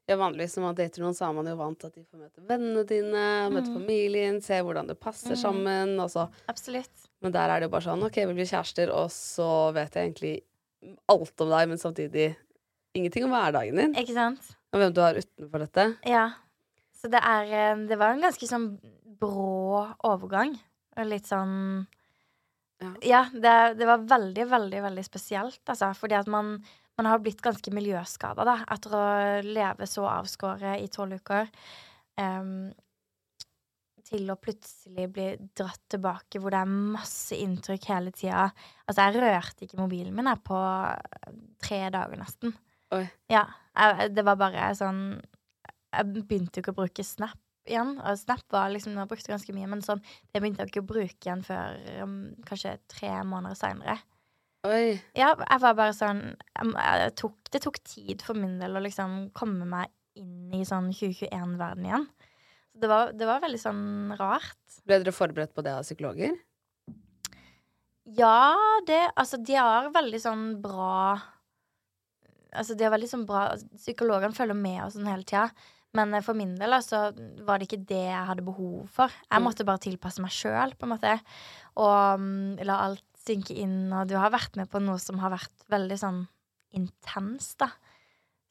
[0.09, 2.21] Ja, vanligvis når man dater noen, så er man jo vant til at de får
[2.23, 3.75] møte vennene dine, møte Mm.
[3.79, 5.41] familien, se hvordan det passer Mm.
[5.43, 5.99] sammen.
[5.99, 6.29] Og så.
[6.47, 7.09] absolutt.
[7.21, 10.07] Men der er det jo bare sånn OK, vi blir kjærester, og så vet jeg
[10.13, 10.33] egentlig
[11.09, 12.35] alt om deg, men samtidig
[12.97, 13.95] ingenting om hverdagen din.
[13.99, 14.51] Ikke sant?
[14.71, 15.87] Og hvem du har utenfor dette.
[16.07, 16.25] Ja.
[16.95, 18.67] Så det er eh, Det var en ganske sånn
[19.21, 20.55] brå overgang.
[20.97, 21.55] Og litt sånn
[22.81, 22.91] Ja.
[23.05, 25.91] Ja, det, det var veldig, veldig, veldig spesielt, altså.
[25.97, 26.55] Fordi at man,
[26.97, 29.03] man har blitt ganske miljøskada, da, etter å
[29.45, 31.51] leve så avskåret i tolv uker.
[32.17, 32.71] Um,
[34.11, 38.49] til å plutselig bli dratt tilbake hvor det er masse inntrykk hele tida.
[38.87, 40.59] Altså, jeg rørte ikke mobilen min jeg, på
[41.63, 42.57] tre dager, nesten.
[42.95, 43.05] Oi.
[43.31, 43.45] Ja.
[43.71, 45.21] Jeg, det var bare sånn
[45.95, 47.95] Jeg begynte jo ikke å bruke Snap igjen.
[48.01, 50.89] Og Snap var liksom Jeg brukte ganske mye, men sånn det begynte jeg ikke å
[50.91, 53.97] bruke igjen før um, kanskje tre måneder seinere.
[54.67, 54.99] Oi.
[55.17, 58.83] Ja, jeg var bare sånn jeg, jeg tok, Det tok tid for min del å
[58.83, 62.07] liksom komme meg inn i sånn 2021-verden igjen.
[62.71, 63.83] Så det var, det var veldig sånn
[64.19, 64.59] rart.
[64.87, 66.35] Ble dere forberedt på det av psykologer?
[68.17, 68.55] Ja,
[68.87, 71.15] det Altså, de har veldig sånn bra
[72.53, 73.45] Altså, de har veldig sånn bra
[73.77, 75.45] Psykologene følger med og sånn hele tida.
[75.93, 77.11] Men eh, for min del altså,
[77.47, 79.07] var det ikke det jeg hadde behov for.
[79.29, 79.45] Jeg Mm.
[79.47, 81.13] måtte bare tilpasse meg sjøl, på en måte.
[81.77, 83.91] Og um, la alt synke inn.
[83.93, 86.21] Og du har vært med på noe som har vært veldig sånn
[86.73, 87.67] intenst, da.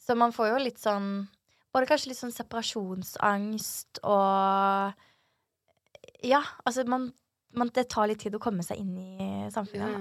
[0.01, 1.29] Så man får jo litt sånn
[1.73, 4.95] Både kanskje litt sånn separasjonsangst og
[6.27, 7.13] Ja, altså man,
[7.55, 9.93] man Det tar litt tid å komme seg inn i samfunnet.
[9.95, 10.01] Ja.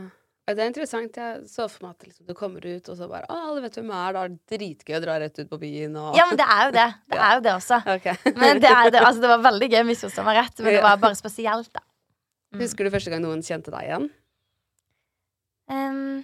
[0.55, 1.17] Det er interessant.
[1.19, 3.77] Jeg så for meg at liksom, du kommer ut, og så bare Å, alle vet
[3.77, 4.15] hvem jeg er.
[4.15, 6.63] Da er det dritgøy å dra rett ut på byen og Ja, men det er
[6.65, 6.87] jo det.
[7.13, 7.79] Det er jo det også.
[7.97, 8.33] Okay.
[8.33, 11.19] Men det, det, altså, det var veldig gøy, misforstå meg rett, men det var bare
[11.19, 11.83] spesielt, da.
[12.49, 12.63] Mm.
[12.63, 14.09] Husker du første gang noen kjente deg igjen?
[15.69, 16.23] Um,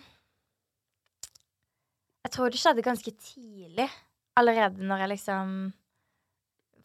[2.26, 3.90] jeg tror det skjedde ganske tidlig.
[4.36, 5.52] Allerede når jeg liksom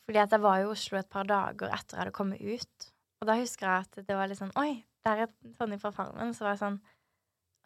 [0.04, 2.90] Fordi at jeg var i Oslo et par dager etter jeg hadde kommet ut.
[3.20, 6.34] Og da husker jeg at det var litt sånn Oi, der er Tonje fra Farmen.
[6.36, 6.80] Så var jeg sånn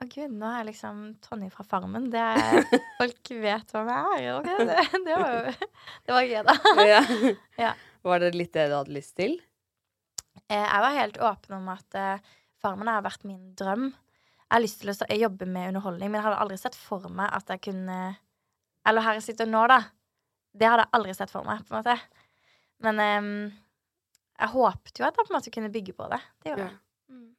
[0.02, 2.08] Å gud, nå er jeg liksom Tonje fra Farmen.
[2.12, 2.64] Det er,
[3.00, 4.38] folk vet hvem jeg er.
[4.40, 5.52] Okay, det, det var jo
[6.04, 6.54] Det var gøy, da.
[6.94, 7.02] ja.
[7.68, 7.72] Ja.
[8.04, 9.38] Var det litt det du hadde lyst til?
[10.50, 13.86] Eh, Jeg var helt åpen om at eh, Farmen har vært min drøm.
[14.44, 17.30] Jeg har lyst til å jobbe med underholdning, men jeg hadde aldri sett for meg
[17.34, 17.98] at jeg kunne
[18.86, 19.78] Eller her jeg sitter nå, da.
[20.54, 21.96] Det hadde jeg aldri sett for meg, på en måte.
[22.84, 23.30] Men ehm,
[24.36, 26.20] jeg håpet jo at jeg på en måte kunne bygge på det.
[26.44, 26.74] Det gjorde jeg.
[26.76, 26.83] Mm.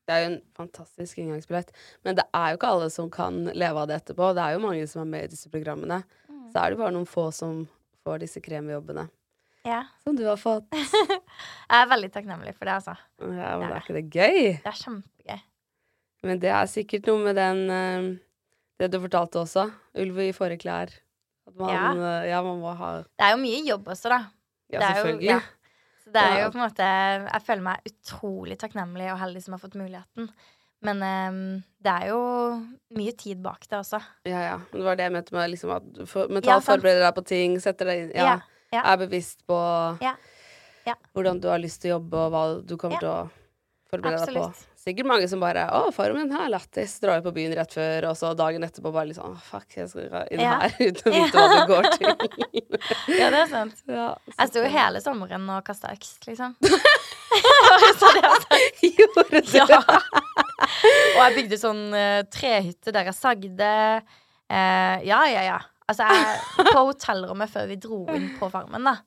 [0.05, 1.71] Det er jo en fantastisk inngangsbillett.
[2.05, 4.27] Men det er jo ikke alle som kan leve av det etterpå.
[4.37, 6.03] Det er jo mange som er med i disse programmene.
[6.29, 6.43] Mm.
[6.53, 7.63] Så er det bare noen få som
[8.05, 9.07] får disse kremjobbene.
[9.65, 9.79] Ja.
[10.05, 10.67] Som du har fått.
[10.77, 12.93] Jeg er veldig takknemlig for det, altså.
[13.17, 14.37] Ja, men det er ikke det gøy?
[14.61, 15.41] Det er kjempegøy.
[16.29, 18.05] Men det er sikkert noe med den eh,
[18.81, 19.65] Det du fortalte også.
[20.01, 20.93] Ulv i fåreklær.
[21.49, 21.89] At man, Ja.
[21.97, 24.21] eh, ja, man må ha Det er jo mye jobb også, da.
[24.73, 25.29] Ja, er jo- selvfølgelig.
[25.33, 25.39] ja.
[26.05, 29.55] Så det er jo på en måte Jeg føler meg utrolig takknemlig og heldig som
[29.55, 30.29] har fått muligheten.
[30.85, 31.39] Men um,
[31.81, 32.19] det er jo
[32.93, 33.99] mye tid bak det også.
[34.27, 34.57] Ja, ja.
[34.69, 37.25] Men det var det jeg mente med liksom, at for, mentalt ja, forbereder deg på
[37.25, 38.37] ting, setter deg inn ja,
[38.73, 38.83] Ja.
[38.83, 39.57] Er bevisst på
[40.03, 40.13] Ja,
[40.85, 40.95] ja.
[41.15, 43.19] hvordan du har lyst til å jobbe, og hva du kommer til å
[43.89, 44.74] forberede deg på.
[44.85, 46.99] Sikkert mange som bare 'Å, farmen her, lættis'.
[47.01, 50.27] Drar på byen rett før, og så dagen etterpå bare litt sånn fuck, jeg skal
[50.29, 50.59] inn Ja.
[50.61, 52.11] her uten å vite hva det går til'.
[53.19, 53.79] Ja, det er sant.
[53.89, 56.53] ja, Jeg sto jo hele sommeren og kasta øks, liksom.
[57.99, 58.83] så det var sant.
[58.85, 59.79] Gjorde du Ja.
[61.15, 63.71] Og jeg bygde sånn uh, trehytte der jeg sagde.
[64.51, 65.57] Uh, ja, ja, ja.
[65.89, 68.99] Altså, jeg, på hotellrommet før vi dro inn på farmen, da,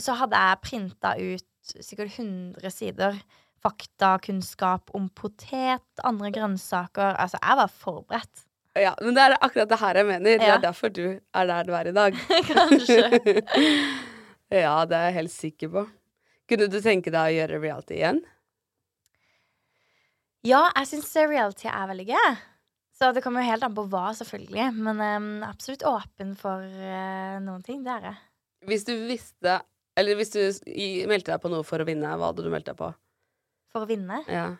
[0.00, 1.48] så hadde jeg printa ut
[1.80, 3.16] sikkert 100 sider
[3.64, 7.16] faktakunnskap om potet, andre grønnsaker.
[7.16, 8.44] Altså, jeg var forberedt.
[8.74, 10.38] Ja, men det er akkurat det her jeg mener.
[10.40, 12.16] Det er derfor du er der du er i dag.
[12.50, 13.02] Kanskje.
[14.64, 15.84] ja, det er jeg helt sikker på.
[16.50, 18.18] Kunne du tenke deg å gjøre reality igjen?
[20.44, 22.34] Ja, jeg syns reality er veldig gøy.
[22.94, 24.66] Så det kommer jo helt an på hva, selvfølgelig.
[24.76, 27.80] Men um, absolutt åpen for uh, noen ting.
[27.86, 28.20] Det er jeg.
[28.68, 29.58] Hvis du visste
[29.98, 30.40] Eller hvis du
[31.06, 32.90] meldte deg på noe for å vinne, hva hadde du meldt deg på?
[33.74, 34.20] For å vinne.
[34.30, 34.52] Ja.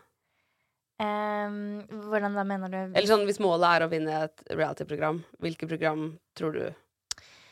[0.98, 2.78] Um, hvordan da mener du?
[2.86, 6.04] Eller sånn hvis målet er å vinne et reality-program, hvilket program
[6.38, 6.64] tror du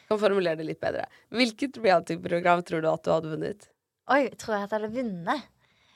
[0.07, 1.07] Kan formulere det litt bedre.
[1.33, 3.67] Hvilket reality-program tror du at du hadde vunnet?
[4.13, 5.49] Oi, tror jeg at jeg hadde vunnet?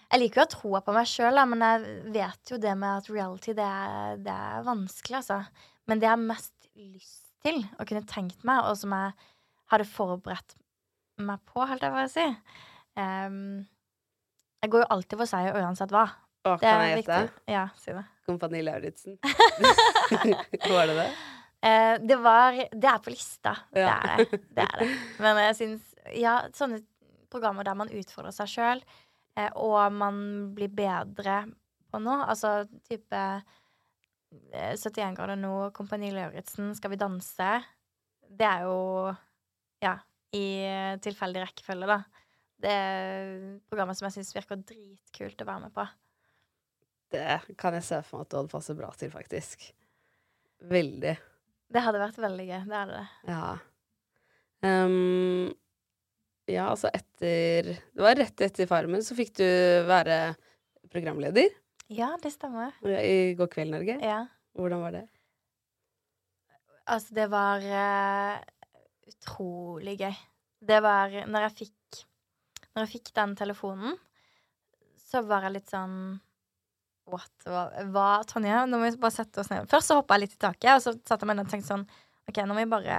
[0.07, 3.03] Jeg liker jo å ha troa på meg sjøl, men jeg vet jo det med
[3.03, 5.41] at reality, det er, det er vanskelig, altså.
[5.91, 9.15] Men det jeg har mest lyst til, og kunne tenkt meg, og som jeg
[9.73, 10.57] hadde forberedt
[11.27, 12.27] meg på, holdt jeg på å si
[13.03, 13.67] ehm,
[14.65, 16.07] Jeg går jo alltid for seier uansett hva.
[16.47, 17.21] Å, Det kan jeg gjette?
[17.51, 18.05] Ja, si det.
[18.27, 19.19] Kompani Lauritzen.
[20.73, 21.09] Var det det?
[21.67, 23.57] Eh, det var Det er på lista.
[23.75, 23.97] Ja.
[24.03, 24.41] Det er det.
[24.55, 24.89] Det er det.
[25.23, 26.83] Men jeg syns Ja, sånne
[27.33, 28.83] programmer der man utfordrer seg sjøl,
[29.37, 30.19] eh, og man
[30.55, 31.41] blir bedre
[31.91, 33.19] på noe, altså type
[34.55, 37.51] eh, 71 grader nå, Kompani Lauritzen, Skal vi danse?
[38.27, 38.79] Det er jo
[39.83, 39.97] Ja,
[40.37, 41.99] i eh, tilfeldig rekkefølge, da.
[42.63, 43.31] Det er
[43.69, 45.85] programmet som jeg syns virker dritkult å være med på.
[47.13, 49.69] Det kan jeg se for meg at du hadde passet bra til, faktisk.
[50.67, 51.15] Veldig.
[51.67, 52.61] Det hadde vært veldig gøy.
[52.67, 53.07] Det hadde det.
[53.31, 53.51] Ja.
[54.67, 55.53] Um,
[56.49, 59.47] ja, altså etter Det var rett etter Farmen, så fikk du
[59.87, 60.35] være
[60.91, 61.51] programleder
[61.93, 62.73] Ja, det stemmer.
[62.83, 63.99] i God kveld, Norge.
[64.01, 64.25] Ja.
[64.57, 65.05] Hvordan var det?
[66.87, 68.39] Altså, det var uh,
[69.11, 70.15] utrolig gøy.
[70.67, 71.75] Det var Når jeg fikk
[72.77, 73.97] Når jeg fikk den telefonen,
[75.01, 75.97] så var jeg litt sånn
[77.07, 77.47] What?
[77.47, 79.69] Hva, Tonje, nå må vi bare sette oss ned.
[79.71, 81.71] Først så hoppa jeg litt i taket, og så satte jeg meg ned og tenkte
[81.71, 81.85] sånn
[82.27, 82.97] OK, nå må vi bare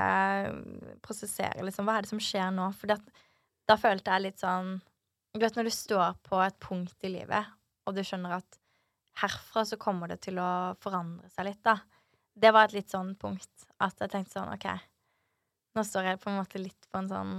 [1.04, 1.84] prosessere, liksom.
[1.84, 2.70] Hva er det som skjer nå?
[2.80, 2.88] For
[3.68, 4.78] da følte jeg litt sånn
[5.36, 7.52] Du vet når du står på et punkt i livet,
[7.86, 8.60] og du skjønner at
[9.20, 10.50] herfra så kommer det til å
[10.82, 11.76] forandre seg litt, da
[12.38, 14.68] det var et litt sånn punkt at jeg tenkte sånn OK,
[15.78, 17.34] nå står jeg på en måte litt på en sånn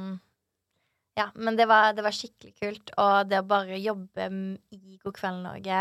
[1.18, 2.92] Ja, men det var, det var skikkelig kult.
[3.00, 4.28] Og det å bare jobbe
[4.70, 5.80] i God kveld Norge,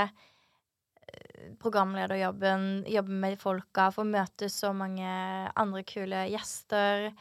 [1.05, 5.07] eh, programlederjobben, jobbe med folka, få møte så mange
[5.53, 7.11] andre kule gjester,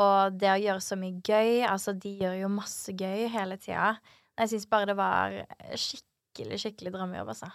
[0.00, 3.92] og det å gjøre så mye gøy Altså, de gjør jo masse gøy hele tida.
[4.34, 5.36] Jeg syns bare det var
[5.78, 7.52] skikkelig, skikkelig drømmejobb, altså.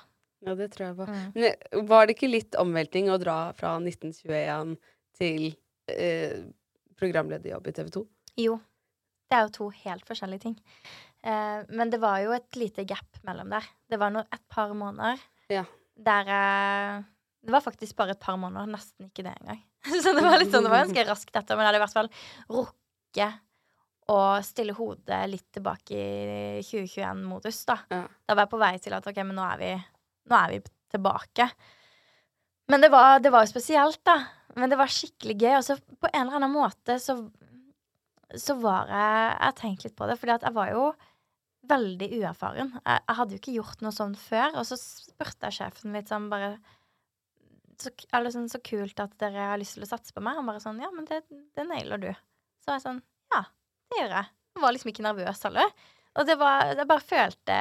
[0.48, 1.10] Ja, det tror jeg på.
[1.12, 1.26] Mm.
[1.36, 4.78] Men eh, var det ikke litt omvelting å dra fra 1921
[5.20, 5.50] til
[5.92, 6.48] eh,
[7.00, 8.06] programlederjobb i TV 2?
[8.40, 8.56] Jo.
[9.30, 10.56] Det er jo to helt forskjellige ting.
[11.22, 13.66] Eh, men det var jo et lite gap mellom der.
[13.92, 15.20] Det var no et par måneder
[15.54, 15.66] Ja.
[16.00, 17.04] der eh,
[17.46, 19.62] Det var faktisk bare et par måneder, nesten ikke det engang.
[20.04, 21.96] Så det var litt sånn, det var ganske raskt etter, men jeg hadde i hvert
[21.96, 22.10] fall
[22.50, 23.40] rukket
[24.10, 27.78] å stille hodet litt tilbake i 2021-modus, da.
[27.94, 28.02] Ja.
[28.26, 29.70] Da var jeg på vei til at OK, men nå er vi,
[30.32, 31.46] nå er vi tilbake.
[32.74, 34.18] Men det var, det var jo spesielt, da.
[34.58, 35.54] Men det var skikkelig gøy.
[35.60, 37.16] Og så på en eller annen måte så,
[38.38, 40.84] så var jeg Jeg har tenkt litt på det, fordi at jeg var jo
[41.70, 42.70] veldig uerfaren.
[42.86, 44.54] Jeg, jeg hadde jo ikke gjort noe sånn før.
[44.62, 46.58] Og så spurte jeg sjefen litt sånn bare
[47.80, 50.36] så, eller sånn, så kult at dere har lyst til å satse på meg.
[50.40, 51.22] Han bare sånn Ja, men det,
[51.56, 52.10] det nailer du.
[52.64, 53.02] Så var jeg sånn
[53.34, 53.44] Ja,
[53.90, 54.32] det gjør jeg.
[54.58, 55.74] Jeg var liksom ikke nervøs heller.
[56.20, 57.56] Og det var Jeg bare følte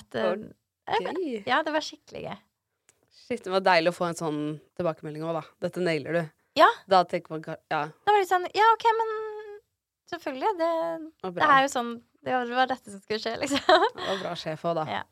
[0.00, 0.30] at eh,
[0.90, 2.38] jeg- Ja, det var skikkelig gøy.
[3.20, 4.40] Shit, det var deilig å få en sånn
[4.78, 5.42] tilbakemelding òg, da.
[5.62, 6.22] Dette nailer du.
[6.58, 6.66] Ja.
[6.90, 9.12] Da tenker man Ja, Da var det sånn Ja, OK, men
[10.10, 10.52] selvfølgelig.
[10.60, 10.70] Det,
[11.38, 11.90] det er jo sånn
[12.24, 13.84] Det var, det dette som skulle skje, liksom.
[13.96, 14.86] Var bra sjef òg, da.
[15.00, 15.02] Ja.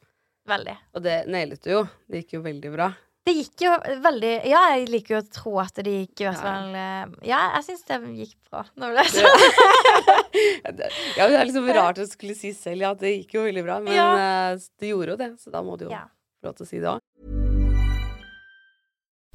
[0.48, 0.74] Veldig.
[0.96, 1.82] Og det nailet du jo.
[2.08, 2.90] Det gikk jo veldig bra.
[3.28, 3.72] Det gikk jo
[4.04, 6.44] veldig Ja, jeg liker jo å tro at det gikk i hvert Ja.
[6.46, 8.62] fall eh, Ja, jeg syns det gikk bra.
[8.80, 9.32] Nå ble det Ja.
[9.32, 10.24] sånn.
[10.64, 10.70] Ja,
[11.28, 13.92] det, er liksom rart å skulle si selv ja, det gikk jo veldig bra, men
[13.96, 14.08] Ja.
[14.52, 16.80] eh, det gjorde jo det, så da må du jo få lov til å si
[16.80, 17.38] det òg.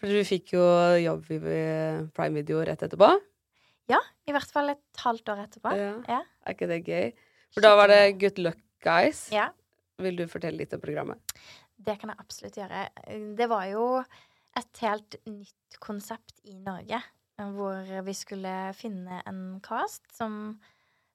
[0.00, 0.62] For du fikk jo
[1.02, 1.38] jobb i
[2.16, 3.10] Prime Video rett etterpå.
[3.90, 5.72] Ja, i hvert fall et halvt år etterpå.
[5.76, 5.90] Ja.
[6.08, 6.20] Ja.
[6.46, 7.10] Er ikke det gøy?
[7.52, 9.26] For da var det Good Luck Guys.
[9.34, 9.50] ja.
[10.00, 11.18] Vil du fortelle litt om programmet?
[11.76, 12.86] Det kan jeg absolutt gjøre.
[13.36, 13.82] Det var jo
[14.56, 17.02] et helt nytt konsept i Norge.
[17.36, 20.54] Hvor vi skulle finne en cast som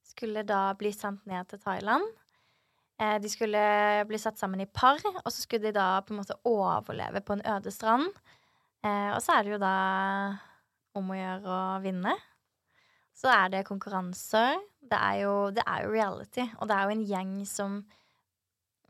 [0.06, 2.06] skulle da bli sendt ned til Thailand.
[3.02, 3.63] Eh, De skulle
[4.06, 7.34] bli satt sammen i par, og så skulle de da på en måte overleve på
[7.39, 8.06] en øde strand.
[8.86, 9.76] Eh, Og så er det jo da
[10.95, 12.13] om å gjøre å vinne.
[13.15, 14.60] Så er det konkurranser.
[14.86, 17.84] Det er jo, det er jo reality, og det er jo en gjeng som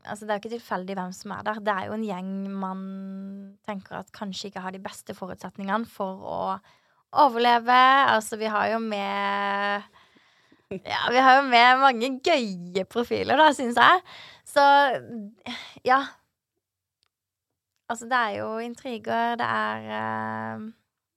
[0.06, 1.56] Altså, det er jo ikke tilfeldig hvem som er der.
[1.66, 2.28] Det er jo en gjeng
[2.62, 2.82] man
[3.66, 6.36] tenker at kanskje ikke har de beste forutsetningene for å
[7.24, 7.78] overleve.
[8.12, 9.82] Altså, vi har jo med
[10.86, 14.04] Ja, vi har jo med mange gøye profiler, da, syns jeg.
[14.46, 14.62] Så
[15.90, 15.98] ja.
[17.86, 19.36] Altså, det er jo intriger.
[19.38, 20.66] Det er uh,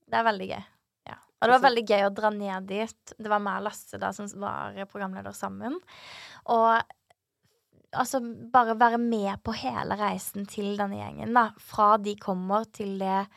[0.09, 0.61] Det er veldig gøy.
[1.09, 1.17] Ja.
[1.17, 3.13] Og det var veldig gøy å dra ned dit.
[3.17, 5.79] Det var meg og Lasse da som var programleder sammen.
[6.49, 6.71] Og
[7.91, 8.21] altså
[8.53, 11.49] bare være med på hele reisen til denne gjengen, da.
[11.57, 13.27] Fra de kommer til det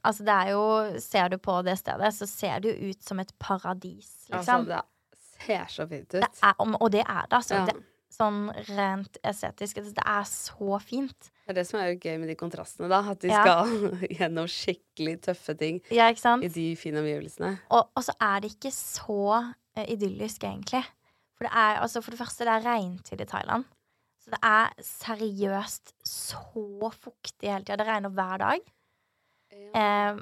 [0.00, 3.20] Altså, det er jo Ser du på det stedet, så ser det jo ut som
[3.20, 4.64] et paradis, liksom.
[4.70, 4.80] Altså,
[5.12, 6.20] det ser så fint ut.
[6.22, 7.58] det er, og det er det, altså.
[7.58, 7.66] Ja.
[7.68, 7.74] Det,
[8.10, 9.78] sånn rent estetisk.
[9.80, 11.30] altså, Det er så fint.
[11.50, 13.00] Det er det som er gøy med de kontrastene, da.
[13.10, 13.40] At de Ja.
[13.42, 17.56] skal gjennom skikkelig tøffe ting Ja, i de fine omgivelsene.
[17.74, 19.16] Og, og så er det ikke så
[19.74, 20.84] eh, idyllisk, egentlig.
[21.34, 23.64] For det er altså for det første, det er regntid i Thailand.
[24.22, 27.80] Så det er seriøst så fuktig hele tida.
[27.80, 28.60] Det regner hver dag.
[29.74, 30.20] Eh,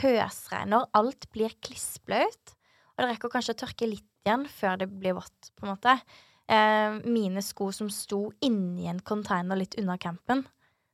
[0.00, 0.86] pøsregner.
[0.96, 2.54] Alt blir klissblaut.
[2.96, 5.98] Og det rekker kanskje å tørke litt igjen før det blir vått, på en måte.
[6.50, 10.42] Eh, mine sko som sto inni en container litt unna campen,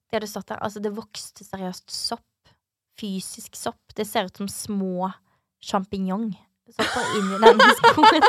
[0.07, 0.63] de hadde stått der.
[0.63, 2.53] Altså, det vokste seriøst sopp.
[2.97, 3.83] Fysisk sopp.
[3.97, 5.11] Det ser ut som små
[5.65, 6.31] sjampinjong.
[6.75, 8.25] Sopper inni den skoen.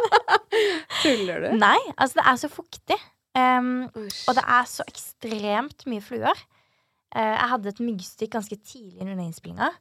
[1.01, 1.47] Tuller du?
[1.57, 2.97] Nei, altså, det er så fuktig.
[3.37, 6.45] Um, og det er så ekstremt mye fluer.
[7.15, 9.71] Uh, jeg hadde et myggstikk ganske tidlig under innspillinga.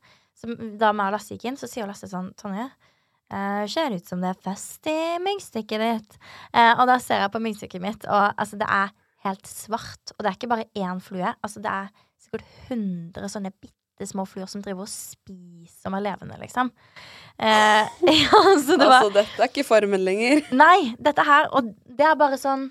[0.80, 2.66] Da meg og Lasse gikk inn, så sier Lasse sånn Tonje,
[3.32, 6.18] uh, ser ut som det er fest i myggstykket ditt.
[6.52, 8.92] Uh, og da ser jeg på myggstykket mitt, og altså, det er
[9.26, 10.12] helt svart.
[10.16, 11.32] Og det er ikke bare én flue.
[11.42, 11.90] Altså, det er
[12.22, 16.72] sikkert 100 sånne bitte små fluer som driver og spiser meg levende, liksom.
[17.38, 20.42] Eh, ja, så det var Altså, dette er ikke formen lenger.
[20.64, 22.70] Nei, dette her Og det er bare sånn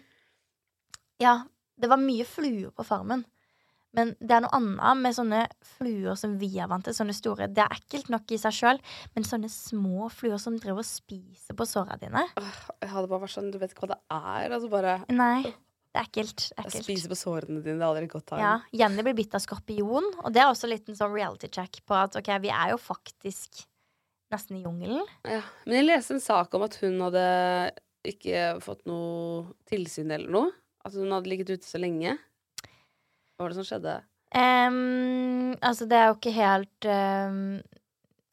[1.21, 1.43] Ja,
[1.77, 3.25] det var mye fluer på farmen.
[3.95, 5.41] Men det er noe annet med sånne
[5.77, 7.47] fluer som vi er vant til, sånne store.
[7.47, 8.81] Det er ekkelt nok i seg sjøl,
[9.15, 13.35] men sånne små fluer som driver og spiser på såra dine Jeg hadde bare vært
[13.37, 14.55] sånn, Du vet ikke hva det er?
[14.57, 15.53] Altså bare Nei,
[15.95, 16.41] det er ekkelt.
[16.59, 16.83] ekkelt.
[16.83, 17.77] Spise på sårene dine.
[17.79, 18.41] Det er aldri godt tegn.
[18.43, 21.79] Ja, Jenny blir bitt av skorpion, og det er også litt en sånn reality check
[21.87, 23.63] på at ok, vi er jo faktisk
[24.33, 25.05] nesten i jungelen.
[25.23, 25.39] Ja.
[25.63, 27.23] Men jeg leste en sak om at hun hadde
[28.11, 30.51] ikke fått noe tilsyn eller noe.
[30.85, 32.17] At hun hadde ligget ute så lenge.
[32.59, 33.95] Hva var det som skjedde?
[34.35, 37.61] Um, altså, det er jo ikke helt ehm,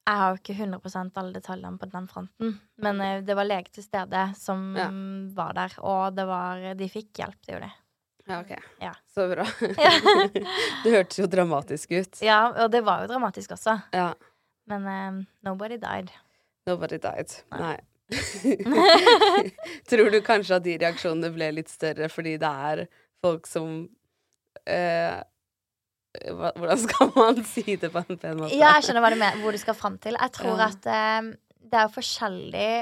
[0.08, 2.56] Jeg har jo ikke 100% alle detaljene på den fronten.
[2.82, 4.88] Men eh, det var lege til stede som Ja.
[5.36, 7.78] var der, og det var, de fikk hjelp, det gjorde de.
[8.30, 8.50] Ja, ok.
[8.82, 8.92] Ja.
[9.14, 9.46] Så bra.
[10.84, 12.20] Det hørtes jo dramatisk ut.
[12.22, 13.76] ja, og det var jo dramatisk også.
[13.94, 14.12] Ja.
[14.70, 16.10] Men ehm, nobody died.
[16.66, 17.32] Nobody died.
[17.50, 17.72] Nei.
[17.72, 17.80] Nei.
[19.90, 22.82] Tror du kanskje at de reaksjonene ble litt større fordi det er
[23.24, 23.88] folk som
[24.66, 25.22] hva,
[26.12, 28.56] Hvordan skal man si det på en pen måte?
[28.56, 30.18] Ja, jeg skjønner hva du mener, hvor du skal fram til.
[30.20, 30.66] Jeg tror Ja.
[30.68, 31.30] at eh,
[31.62, 32.72] det er jo forskjellig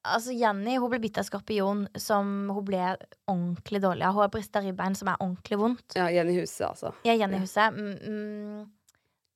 [0.00, 2.80] Altså, Jenny hun ble bitt av skorpion som hun ble
[3.28, 4.14] ordentlig dårlig av.
[4.16, 5.96] Hun har brista ribbein som er ordentlig vondt.
[5.98, 6.94] Ja, Jenny Huset, altså.
[7.04, 7.76] Ja, Jenny huset.
[7.76, 8.94] Mm, mm,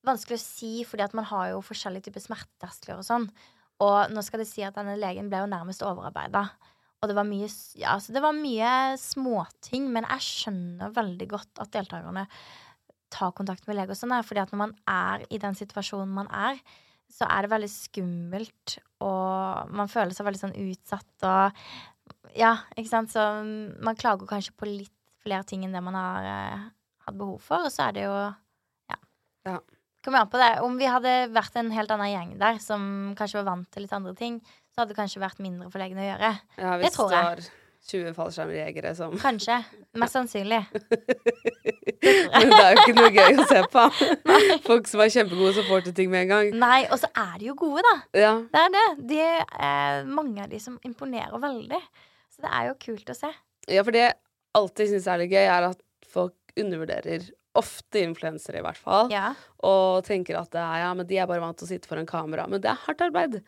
[0.08, 3.26] vanskelig å si, fordi at man har jo forskjellige typer smerteterskler og sånn.
[3.84, 6.46] Og nå skal det si at denne legen ble jo nærmest overarbeida.
[7.02, 8.72] Og det var mye, ja, altså det var mye
[9.04, 12.24] småting, men jeg skjønner veldig godt at deltakerne
[13.14, 16.11] tar kontakt med lege og sånn, er fordi at når man er i den situasjonen
[16.16, 16.59] man er,
[17.14, 21.66] så er det veldig skummelt, og man føler seg veldig sånn utsatt og
[22.35, 23.22] Ja, ikke sant, så
[23.85, 24.90] man klager kanskje på litt
[25.24, 26.64] flere ting enn det man har eh,
[27.07, 28.16] hatt behov for, og så er det jo
[28.90, 28.98] Ja.
[29.46, 29.59] Ja.
[30.05, 30.50] Kommer an på det.
[30.61, 33.94] Om vi hadde vært en helt annen gjeng der, som kanskje var vant til litt
[33.96, 34.40] andre ting,
[34.74, 36.33] så hadde det kanskje vært mindre for legen å gjøre.
[36.61, 37.24] Ja, Det tror det jeg.
[37.31, 37.40] var
[37.90, 39.59] 20 fallskjermjegere som Kanskje.
[40.01, 40.62] Mest sannsynlig.
[42.05, 43.85] Men det er jo ikke noe gøy å se på.
[44.68, 46.51] Folk som er kjempegode, som får til ting med en gang.
[46.61, 47.94] Nei, og så er de jo gode, da.
[48.25, 48.85] Ja, Det er det.
[49.12, 49.20] De
[49.68, 51.81] er mange av de som imponerer veldig.
[52.35, 53.31] Så det er jo kult å se.
[53.70, 54.16] ja for det jeg
[54.59, 55.81] alltid syns er litt gøy, er at
[56.14, 59.12] folk undervurderer ofte influensere, i hvert fall.
[59.14, 59.29] Ja.
[59.66, 62.49] Og tenker at det ja, men de er bare vant til å sitte foran kamera.
[62.51, 63.38] Men det er hardt arbeid.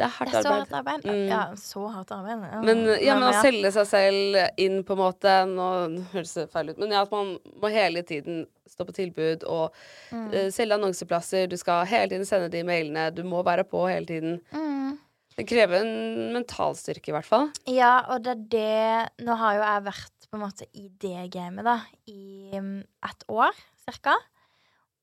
[0.00, 0.70] Det er hardt Det er så arbeid.
[0.72, 1.04] hardt arbeid.
[1.04, 1.28] Mm.
[1.28, 2.44] Ja, så hardt arbeid.
[2.48, 2.60] Ja.
[2.64, 5.66] Men, ja, men å selge seg selv inn på en måte Nå
[6.14, 9.74] høres det feil ut, men ja, at man må hele tiden stå på tilbud og
[10.10, 10.26] Mm.
[10.32, 11.46] uh, selge annonseplasser.
[11.52, 13.10] Du skal hele tiden sende de mailene.
[13.14, 14.40] Du må være på hele tiden.
[14.54, 14.96] Mm.
[15.36, 17.50] Det krever en mental styrke, i hvert fall.
[17.70, 21.30] Ja, og det er det Nå har jo jeg vært på en måte i det
[21.34, 21.76] gamet, da,
[22.10, 23.52] i et år
[23.84, 24.16] cirka.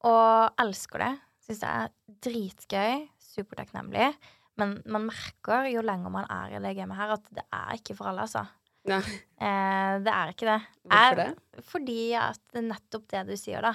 [0.08, 1.14] Og elsker det.
[1.48, 1.90] Syns det er
[2.28, 3.08] dritgøy.
[3.38, 4.12] Supertakknemlig.
[4.58, 7.96] Men man merker jo lenger man er i det gamet her, at det er ikke
[7.98, 8.46] for alle, altså.
[8.88, 9.02] Nei.
[9.04, 10.58] Eh, det er ikke det.
[10.88, 11.64] Hvorfor Jeg- det?
[11.68, 13.74] Fordi at det er nettopp det du sier, da.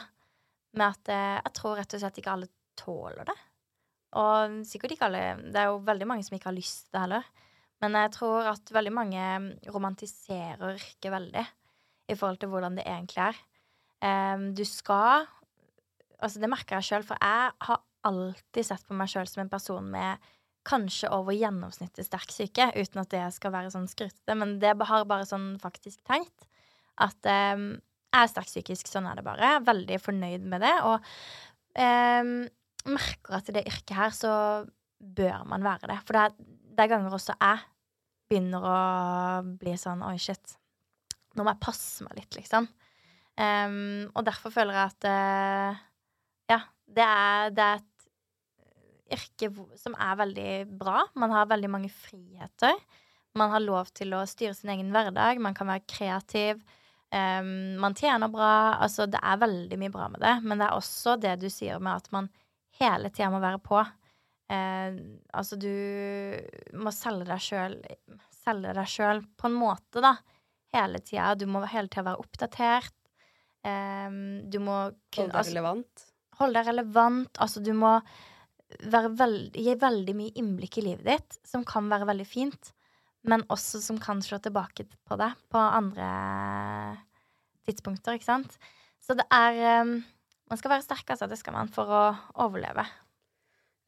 [0.74, 2.48] Med at eh, jeg tror rett og slett ikke alle
[2.80, 3.38] tåler det.
[4.16, 7.00] Og sikkert ikke alle Det er jo veldig mange som ikke har lyst til det
[7.06, 7.24] heller.
[7.82, 9.22] Men jeg tror at veldig mange
[9.74, 11.44] romantiserer ikke veldig
[12.08, 13.38] i forhold til hvordan det egentlig er.
[14.02, 15.26] Eh, du skal
[16.22, 19.48] Altså, det merker jeg sjøl, for jeg har alltid sett på meg sjøl som en
[19.50, 20.18] person med
[20.68, 25.08] kanskje over gjennomsnittet sterk syke, uten at det skal være sånn skrytete, men det har
[25.10, 26.46] bare sånn faktisk tenkt
[27.02, 27.56] at eh,
[28.12, 29.56] jeg er sterkt psykisk, sånn er det bare.
[29.64, 31.02] Veldig fornøyd med det, og
[31.80, 32.22] eh,
[32.92, 34.32] merker at i det yrket her så
[35.02, 35.98] bør man være det.
[36.06, 36.34] For det er,
[36.72, 37.62] det er ganger også jeg
[38.32, 38.76] begynner å
[39.60, 40.54] bli sånn oi, shit,
[41.36, 42.68] nå må jeg passe meg litt, liksom.
[43.40, 45.82] Em, og derfor føler jeg at eh,
[46.52, 47.91] ja, det er, det er et
[49.14, 49.48] yrke
[49.80, 50.50] som er veldig
[50.80, 51.02] bra.
[51.18, 52.76] Man har veldig mange friheter.
[53.38, 55.40] Man har lov til å styre sin egen hverdag.
[55.40, 56.60] Man kan være kreativ.
[57.12, 58.50] Um, man tjener bra.
[58.84, 60.34] Altså, det er veldig mye bra med det.
[60.44, 62.28] Men det er også det du sier med at man
[62.80, 63.80] hele tida må være på.
[64.52, 64.96] Uh,
[65.32, 65.70] altså, du
[66.76, 67.78] må selge deg sjøl
[68.42, 70.16] selge deg sjøl på en måte, da.
[70.74, 71.34] Hele tida.
[71.38, 72.96] Du må hele tida være oppdatert.
[73.62, 76.04] Um, du må kun- Holde deg altså, relevant.
[76.40, 77.38] holde deg relevant.
[77.44, 77.92] Altså, du må
[78.80, 82.72] veld, gi veldig mye innblikk i livet ditt, som kan være veldig fint,
[83.28, 86.08] men også som kan slå tilbake på deg på andre
[87.66, 88.56] tidspunkter, ikke sant?
[89.02, 89.96] Så det er um,
[90.50, 91.26] Man skal være sterk, altså.
[91.30, 92.00] Det skal man for å
[92.44, 92.82] overleve.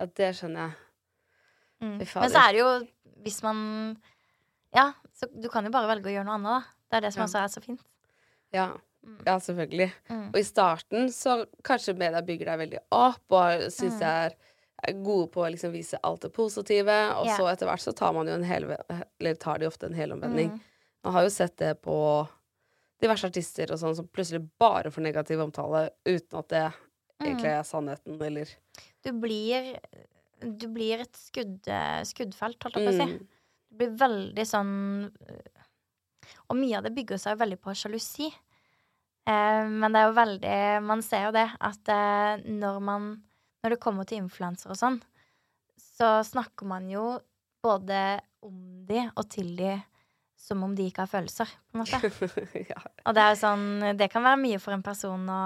[0.01, 0.76] Ja, det skjønner jeg.
[1.82, 1.99] Mm.
[2.01, 2.22] Fy fader.
[2.24, 2.70] Men så er det jo
[3.26, 3.59] Hvis man
[4.74, 6.87] Ja, så du kan jo bare velge å gjøre noe annet, da.
[6.89, 7.26] Det er det som Ja.
[7.28, 7.82] også er så fint.
[8.55, 8.64] Ja.
[9.26, 9.91] ja, selvfølgelig.
[10.09, 10.24] Mm.
[10.30, 14.01] Og i starten så kanskje media bygger deg veldig opp, og syns Mm.
[14.01, 14.37] jeg er, er
[15.04, 17.36] gode på å liksom vise alt det positive, og yeah.
[17.38, 20.50] så etter hvert så tar man jo en hel Eller tar de ofte en helomvending.
[20.50, 20.60] Mm.
[21.04, 21.96] Man har jo sett det på
[23.02, 26.64] diverse artister og sånn som plutselig bare får negativ omtale uten at det
[27.22, 27.58] egentlig Mm.
[27.58, 28.48] er sannheten, eller
[29.04, 29.78] Du blir
[30.40, 31.62] Du blir et skudd,
[32.04, 33.12] skuddfelt, holdt jeg på å si.
[33.12, 33.28] Mm.
[33.70, 34.72] Du blir veldig sånn
[36.50, 38.26] Og mye av det bygger seg jo veldig på sjalusi.
[39.26, 43.22] Eh, men det er jo veldig Man ser jo det at eh, når man
[43.64, 45.00] Når det kommer til influensere og sånn,
[45.80, 47.04] så snakker man jo
[47.64, 49.72] både om de og til de
[50.44, 52.00] som om de ikke har følelser, på en måte.
[52.74, 52.80] ja.
[53.08, 53.62] Og det er sånn
[53.96, 55.38] Det kan være mye for en person å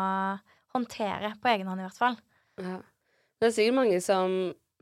[0.74, 2.16] håndtere på egen hånd, i hvert fall.
[2.58, 2.80] Ja.
[2.80, 4.34] Men det er sikkert mange som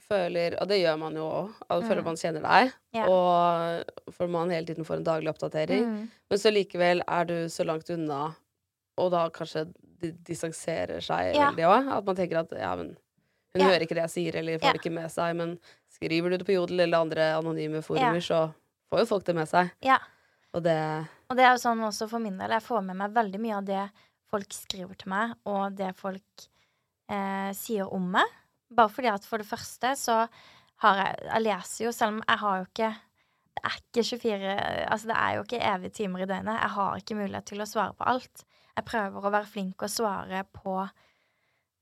[0.06, 2.06] føler, og det gjør man jo òg, at føler Mm.
[2.08, 3.08] man kjenner deg, yeah.
[3.10, 5.84] og for man hele tiden får en daglig oppdatering.
[5.84, 6.10] Mm.
[6.30, 8.20] Men så likevel er du så langt unna,
[8.96, 9.66] og da kanskje
[10.00, 11.50] de distanserer seg Ja.
[11.50, 11.90] veldig òg.
[11.98, 12.96] At man tenker at ja, men
[13.56, 13.72] hun Ja.
[13.72, 15.36] hører ikke det jeg sier, eller får det ikke med seg.
[15.36, 15.58] Men
[15.92, 18.52] skriver du det på Jodel eller andre anonyme forumer, så
[18.92, 19.70] får jo folk det med seg.
[19.82, 19.98] Ja.
[20.54, 20.76] Og det
[21.28, 22.50] Og det er jo sånn også for min del.
[22.50, 23.90] Jeg får med meg veldig mye av det
[24.30, 26.46] folk skriver til meg, og det folk
[27.08, 28.26] eh, sier om meg.
[28.72, 30.28] Bare fordi at for det første så
[30.82, 32.88] har jeg Jeg leser jo, selv om jeg har jo ikke
[33.56, 36.60] Det er ikke 24 Altså det er jo ikke evige timer i døgnet.
[36.60, 38.44] Jeg har ikke mulighet til å svare på alt.
[38.76, 40.74] Jeg prøver å være flink og svare på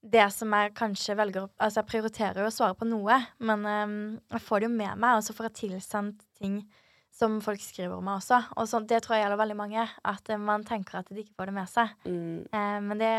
[0.04, 3.94] det som jeg kanskje velger Altså jeg prioriterer jo å svare på noe, men um,
[4.34, 6.58] jeg får det jo med meg, og så får jeg tilsendt ting
[7.14, 8.40] som folk skriver om meg også.
[8.58, 9.84] Og så, det tror jeg gjelder veldig mange.
[10.10, 11.92] At eh, man tenker at de ikke får det med seg.
[12.08, 13.10] mm, Uh, men det,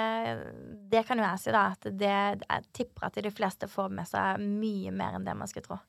[0.92, 1.62] det kan jo jeg si, da.
[1.78, 2.12] At det,
[2.44, 5.80] jeg tipper at de fleste får med seg mye mer enn det man skulle tro.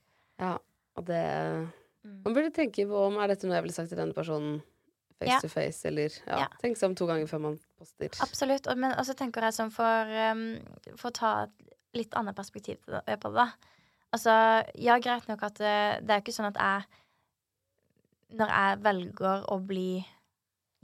[0.43, 0.55] Ja.
[0.97, 1.25] Og det
[2.07, 2.21] Mm.
[2.23, 4.61] Man burde tenke på om er dette noe jeg ville sagt til denne personen
[5.19, 5.41] face Ja.
[5.43, 6.47] to face, eller ja, Ja.
[6.63, 8.11] Tenk seg om to ganger før man poster.
[8.25, 8.69] Absolutt.
[8.71, 10.45] Og, men også tenker jeg sånn for, um,
[10.95, 13.49] for å ta et litt annet perspektiv på det, da.
[14.15, 14.33] Altså,
[14.81, 17.03] ja, greit nok at det, det er jo ikke sånn at jeg
[18.39, 19.91] Når jeg velger å bli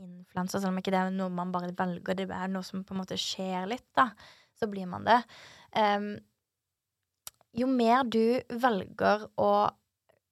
[0.03, 2.95] influenser, selv om ikke det er noe man bare velger, det er noe som på
[2.95, 4.09] en måte skjer litt, da,
[4.59, 5.19] så blir man det.
[5.75, 6.15] Um,
[7.53, 9.53] jo mer du velger å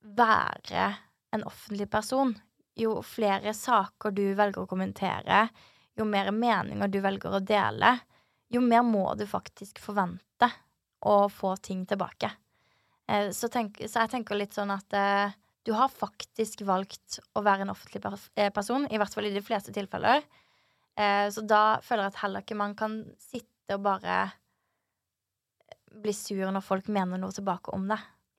[0.01, 0.87] være
[1.35, 2.33] en offentlig person,
[2.79, 5.45] jo flere saker du velger å kommentere,
[5.99, 7.97] jo mer meninger du velger å dele,
[8.51, 10.49] jo mer må du faktisk forvente
[11.07, 12.31] å få ting tilbake.
[13.09, 15.37] Eh, så, tenk, så jeg tenker litt sånn at eh,
[15.67, 18.03] du har faktisk valgt å være en offentlig
[18.37, 20.25] eh, person, i hvert fall i de fleste tilfeller.
[20.97, 24.23] Eh, så da føler jeg at heller ikke man kan sitte og bare
[26.01, 27.99] bli sur når folk mener noe tilbake om det.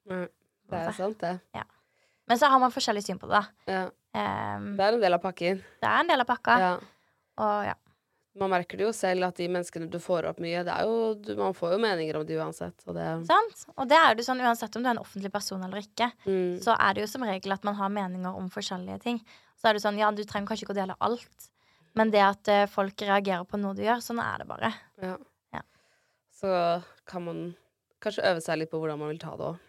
[0.09, 0.27] Mm,
[0.71, 1.65] det er sant, det.
[2.29, 3.71] Men så har man forskjellig syn på det, da.
[3.71, 3.83] Ja.
[4.11, 5.61] Um, Det er en del av pakken.
[5.81, 6.57] det er en del av pakka.
[6.59, 6.71] Ja.
[7.41, 7.77] Og ja.
[8.39, 11.13] Man merker det jo selv at de menneskene du får opp mye, det er jo,
[11.19, 12.77] du, man får jo meninger om de uansett.
[12.87, 13.65] Og det, Sant?
[13.75, 16.61] Og det er jo sånn uansett om du er en offentlig person eller ikke, mm,
[16.63, 19.19] så er det jo som regel at man har meninger om forskjellige ting.
[19.59, 21.49] Så er det sånn, ja, du trenger kanskje ikke å dele alt,
[21.99, 24.71] men det at eh, folk reagerer på noe du gjør, sånn er det bare.
[25.03, 25.17] ja.
[25.51, 25.65] Ja.
[26.31, 26.53] Så
[27.11, 27.41] kan man
[28.01, 29.59] kanskje øve seg litt på hvordan man vil ta det òg.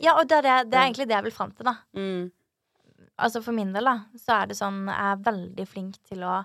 [0.00, 1.76] Ja, og det er, det, det er egentlig det jeg vil fram til, da.
[1.92, 2.30] Mm,
[3.22, 6.38] Altså for min del, da, så er det sånn Jeg er veldig flink til å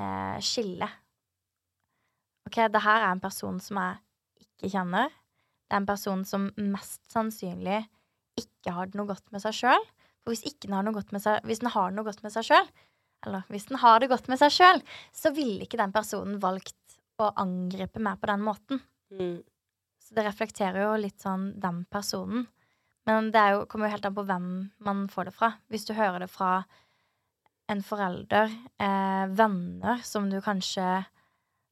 [0.00, 0.88] eh, skille.
[2.48, 5.10] OK, det her er en person som jeg ikke kjenner.
[5.70, 7.84] Det er en person som mest sannsynlig
[8.40, 9.84] ikke har det noe godt med seg sjøl.
[10.20, 12.34] For hvis, ikke den har noe godt med seg, hvis den har noe godt med
[12.34, 12.70] seg sjøl,
[13.26, 14.82] eller hvis den har det godt med seg sjøl,
[15.16, 18.80] så ville ikke den personen valgt å angripe meg på den måten.
[19.12, 19.40] mm,
[20.00, 22.46] Så det reflekterer jo litt sånn den personen.
[23.08, 24.48] Men det er jo, kommer jo helt an på hvem
[24.86, 25.54] man får det fra.
[25.72, 26.64] Hvis du hører det fra
[27.70, 28.50] en forelder,
[28.82, 30.86] eh, venner som du kanskje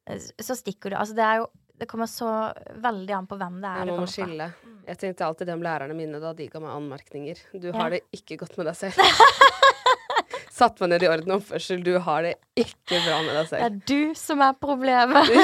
[0.09, 2.29] eh, Så stikker du Altså, det er jo Det kommer så
[2.83, 4.47] veldig an på hvem det er Jeg må skille.
[4.89, 7.43] Jeg tenkte alltid det om lærerne mine da de ga meg anmerkninger.
[7.61, 7.75] Du Ja.
[7.83, 8.95] har det ikke godt med deg selv.
[10.59, 11.85] Satt meg ned i orden og oppførsel.
[11.87, 13.61] Du har det ikke bra med deg selv.
[13.61, 15.29] Det er du som er problemet.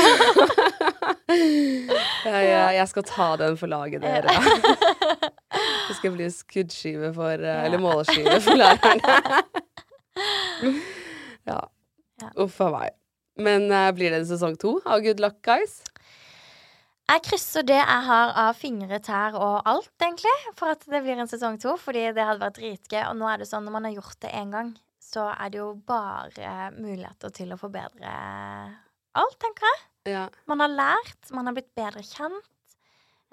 [2.24, 4.30] Ja, ja, jeg skal ta den for laget, dere.
[5.88, 9.42] Det skal bli skuddskive for eh, Eller måleskive for lærerne.
[11.50, 11.60] ja.
[12.22, 12.30] Ja.
[12.40, 12.94] Uff a meg.
[13.40, 15.80] Men uh, blir det en sesong to av Good Luck Guys?
[17.04, 21.18] Jeg krysser det jeg har av fingre, tær og alt, egentlig, for at det blir
[21.20, 21.74] en sesong to.
[21.80, 23.02] Fordi det hadde vært dritgøy.
[23.10, 24.70] Og nå er det sånn, når man har gjort det én gang,
[25.04, 28.14] så er det jo bare muligheter til å forbedre
[29.14, 29.82] alt, tenker jeg.
[30.14, 30.24] Ja.
[30.48, 32.48] Man har lært, man har blitt bedre kjent.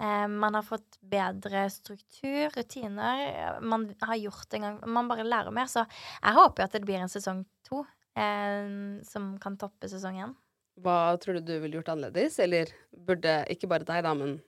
[0.02, 3.60] Eh, man har fått bedre struktur, rutiner.
[3.62, 4.78] Man har gjort en gang.
[4.86, 5.70] Man bare lærer mer.
[5.70, 7.84] Så jeg håper jo at det blir en sesong to
[8.18, 8.72] eh,
[9.06, 10.34] som kan toppe sesong én.
[10.82, 12.40] Hva tror du du ville gjort annerledes?
[12.42, 14.40] Eller burde Ikke bare deg, da, men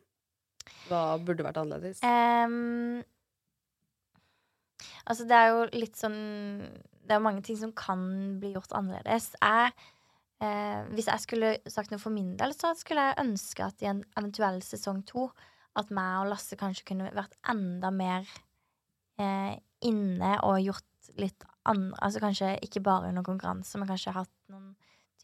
[0.89, 2.01] hva burde vært annerledes?
[2.03, 3.03] Um,
[5.05, 6.17] altså, det er jo litt sånn
[7.05, 8.01] Det er jo mange ting som kan
[8.41, 9.35] bli gjort annerledes.
[9.37, 9.75] Jeg,
[10.45, 13.91] eh, hvis jeg skulle sagt noe for min del, så skulle jeg ønske at i
[13.91, 15.29] en eventuell sesong to
[15.79, 18.29] at meg og Lasse kanskje kunne vært enda mer
[19.19, 24.33] eh, inne og gjort litt andre Altså kanskje ikke bare under konkurranse, men kanskje hatt
[24.53, 24.75] noen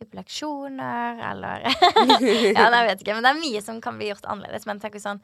[0.00, 1.66] type leksjoner, eller
[2.56, 3.16] Ja, nei, jeg vet ikke.
[3.18, 4.64] Men det er mye som kan bli gjort annerledes.
[4.68, 5.20] Men tenk sånn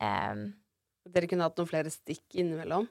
[0.00, 0.46] ehm,
[1.12, 2.88] Dere kunne hatt noen flere stikk innimellom?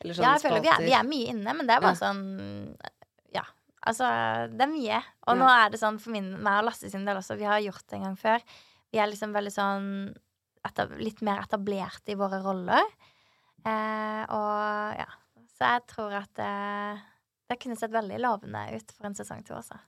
[0.00, 1.98] Eller sånne Ja, jeg føler vi er, vi er mye inne, men det er bare
[1.98, 2.00] Ja.
[2.00, 2.22] sånn.
[3.86, 4.06] Altså,
[4.50, 5.00] det er mye.
[5.28, 5.40] Og Ja.
[5.40, 7.86] nå er det sånn for min, meg og Lasse sin del også, vi har gjort
[7.86, 8.42] det en gang før.
[8.92, 9.86] Vi er liksom veldig sånn
[10.66, 12.82] etab litt mer etablerte i våre roller.
[13.66, 15.06] Eh, og ja.
[15.56, 16.98] Så jeg tror at eh,
[17.48, 19.78] det kunne sett veldig lovende ut for en sesong to også.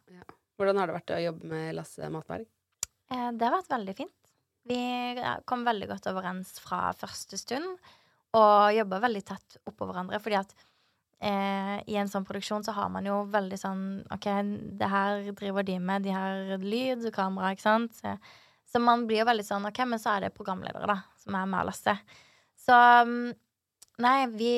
[0.59, 2.47] Hvordan har det vært å jobbe med Lasse Matberg?
[3.11, 4.33] Eh, det har vært veldig fint.
[4.69, 4.79] Vi
[5.49, 7.79] kom veldig godt overens fra første stund,
[8.37, 10.19] og jobba veldig tett oppå hverandre.
[10.21, 10.55] Fordi at
[11.21, 13.83] eh, i en sånn produksjon så har man jo veldig sånn
[14.15, 14.29] OK,
[14.79, 17.95] det her driver de med, de har lyd og kamera, ikke sant.
[17.99, 18.15] Så,
[18.69, 21.47] så man blir jo veldig sånn OK, men så er det programledere, da, som er
[21.51, 21.99] med og Lasse.
[22.59, 23.35] Så mm,
[23.99, 24.53] Nei, vi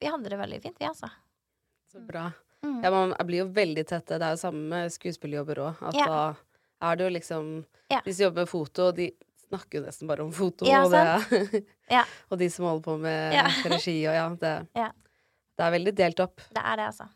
[0.00, 1.10] Vi hadde det veldig fint, vi, altså.
[1.92, 2.30] Så bra.
[2.64, 2.80] Mm.
[2.84, 4.18] Ja, man blir jo veldig tette.
[4.18, 5.82] Det er jo samme med skuespillerjobber òg.
[5.90, 6.06] At Ja.
[6.06, 7.50] da er det jo liksom
[7.90, 8.00] Ja.
[8.04, 9.10] De som jobber med foto, de
[9.50, 10.64] snakker jo nesten bare om foto.
[10.68, 11.64] Ja, og, det,
[11.96, 12.04] Ja.
[12.30, 13.46] og de som holder på med Ja.
[13.74, 14.54] regi og ja det,
[14.86, 14.90] Ja.
[15.58, 16.44] det er veldig delt opp.
[16.54, 17.10] Det er det, altså.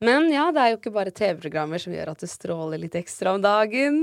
[0.00, 3.34] Men ja, det er jo ikke bare TV-programmer som gjør at du stråler litt ekstra
[3.36, 3.98] om dagen.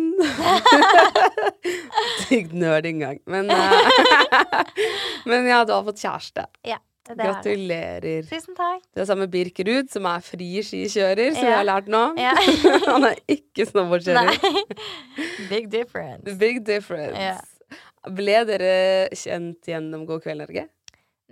[2.28, 3.18] Sykt nerd inngang.
[3.26, 4.68] Men, eh,
[5.26, 6.46] men ja, du har fått kjæreste.
[6.70, 6.78] Ja,
[7.08, 7.28] det er det.
[7.32, 8.28] Gratulerer.
[8.30, 8.84] Tusen takk.
[8.94, 11.52] Du er sammen med Birk Ruud, som er fri skikjører, som ja.
[11.54, 12.04] jeg har lært nå.
[12.20, 12.34] Ja.
[12.94, 14.36] Han er ikke snowboardkjører.
[15.52, 16.38] Big difference.
[16.42, 17.20] Big difference.
[17.20, 17.38] Ja.
[18.18, 18.74] Ble dere
[19.18, 20.68] kjent gjennom God kveld, Norge?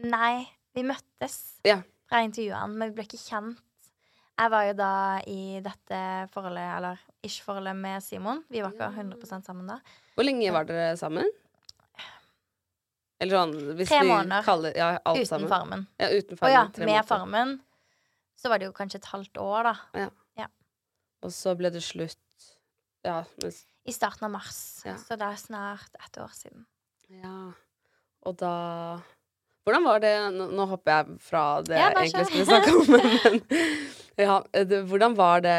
[0.04, 0.46] Nei,
[0.76, 1.80] vi møttes Ja.
[2.10, 3.62] fra intervjuene, men vi ble ikke kjent.
[4.36, 4.92] Jeg var jo da
[5.32, 6.00] i dette
[6.34, 8.42] forholdet, eller ikke-forholdet, med Simon.
[8.52, 9.78] Vi var ikke 100% sammen da.
[10.18, 11.30] Hvor lenge var dere sammen?
[13.20, 14.44] Eller sånn hvis Tre vi måneder.
[14.44, 15.50] kaller ja, alt Uten sammen.
[15.52, 15.86] Farmen.
[16.02, 17.08] Ja, uten Å ja, med måneder.
[17.08, 17.54] Farmen
[18.36, 20.10] så var det jo kanskje et halvt år, da.
[21.26, 22.20] Og så ble det slutt
[23.06, 23.24] Ja.
[23.42, 24.60] Mens, I starten av mars.
[24.86, 24.94] Ja.
[25.02, 26.66] Så det er snart ett år siden.
[27.10, 27.52] ja.
[28.26, 29.02] Og da
[29.66, 32.88] Hvordan var det Nå, nå hopper jeg fra det Ja, jeg egentlig skulle snakke om,
[34.18, 35.58] men ja, det, Hvordan var det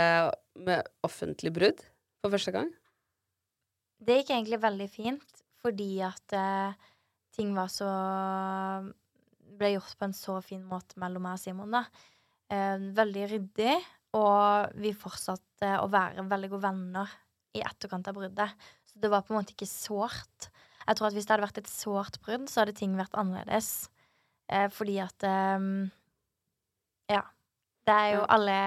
[0.66, 1.82] med offentlig brudd
[2.22, 2.70] for første gang?
[4.02, 6.74] Det gikk egentlig veldig fint, fordi at eh,
[7.37, 7.89] ting var så
[9.57, 11.84] Ble gjort på en så fin måte mellom meg og Simon, da.
[12.53, 13.76] Eh, veldig ryddig,
[14.18, 17.14] og vi fortsatte å være veldig gode venner
[17.57, 18.66] i etterkant av bruddet.
[18.84, 20.51] Så det var på en måte ikke sårt.
[20.82, 23.89] Jeg tror at hvis det hadde vært et sårt brudd, så hadde ting vært annerledes.
[24.53, 25.66] Eh, fordi at eh,
[27.16, 27.22] Ja.
[27.87, 28.59] Det er jo alle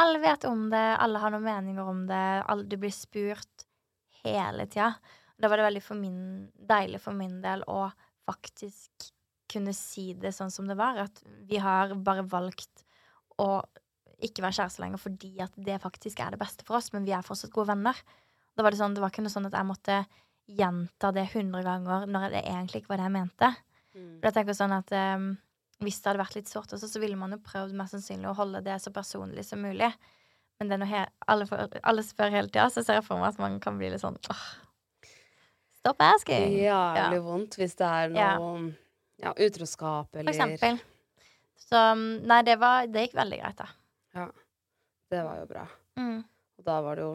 [0.00, 3.64] Alle vet om det, alle har noen meninger om det, alle, du blir spurt
[4.24, 4.90] hele tida.
[5.36, 7.86] Da var det veldig for min, deilig for min del å
[8.26, 9.10] faktisk
[9.52, 10.98] kunne si det sånn som det var.
[11.06, 12.84] At vi har bare valgt
[13.42, 13.60] å
[14.24, 17.12] ikke være kjærester lenger fordi at det faktisk er det beste for oss, men vi
[17.12, 17.98] er fortsatt gode venner.
[18.56, 19.98] Da var det sånn, det var ikke noe sånn at jeg måtte
[20.46, 23.50] gjenta det hundre ganger når det egentlig ikke var det jeg mente.
[23.96, 25.30] For jeg tenker sånn at um,
[25.80, 28.36] Hvis det hadde vært litt sårt også, så ville man jo prøvd mest sannsynlig å
[28.38, 29.90] holde det så personlig som mulig.
[30.56, 33.34] Men det er noe alle, for, alle spør hele tida, så ser jeg for meg
[33.34, 34.46] at man kan bli litt sånn åh,
[35.86, 36.56] Stop asking!
[36.58, 37.22] Jævlig Ja.
[37.22, 38.74] vondt hvis det er noe
[39.22, 39.32] Ja.
[39.32, 40.80] utroskap eller For eksempel.
[41.66, 43.66] Så mm, nei, det, var, det gikk veldig greit, da.
[44.14, 44.26] Ja.
[45.10, 45.64] Det var jo bra.
[45.98, 46.18] Mm.
[46.58, 47.14] Og da var det jo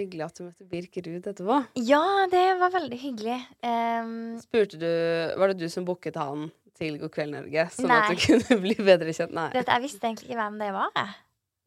[0.00, 1.58] hyggelig at du møtte Birk Ruud etterpå.
[1.84, 2.02] Ja,
[2.32, 3.38] det var veldig hyggelig.
[3.62, 4.88] Um, Spurte du
[5.38, 6.48] Var det du som booket han
[6.80, 7.66] til God kveld, Norge?
[7.76, 9.34] Sånn at du kunne bli bedre kjent?
[9.36, 9.50] Nei.
[9.52, 10.88] vet, jeg visste egentlig ikke hvem det var.
[10.96, 11.14] Jeg.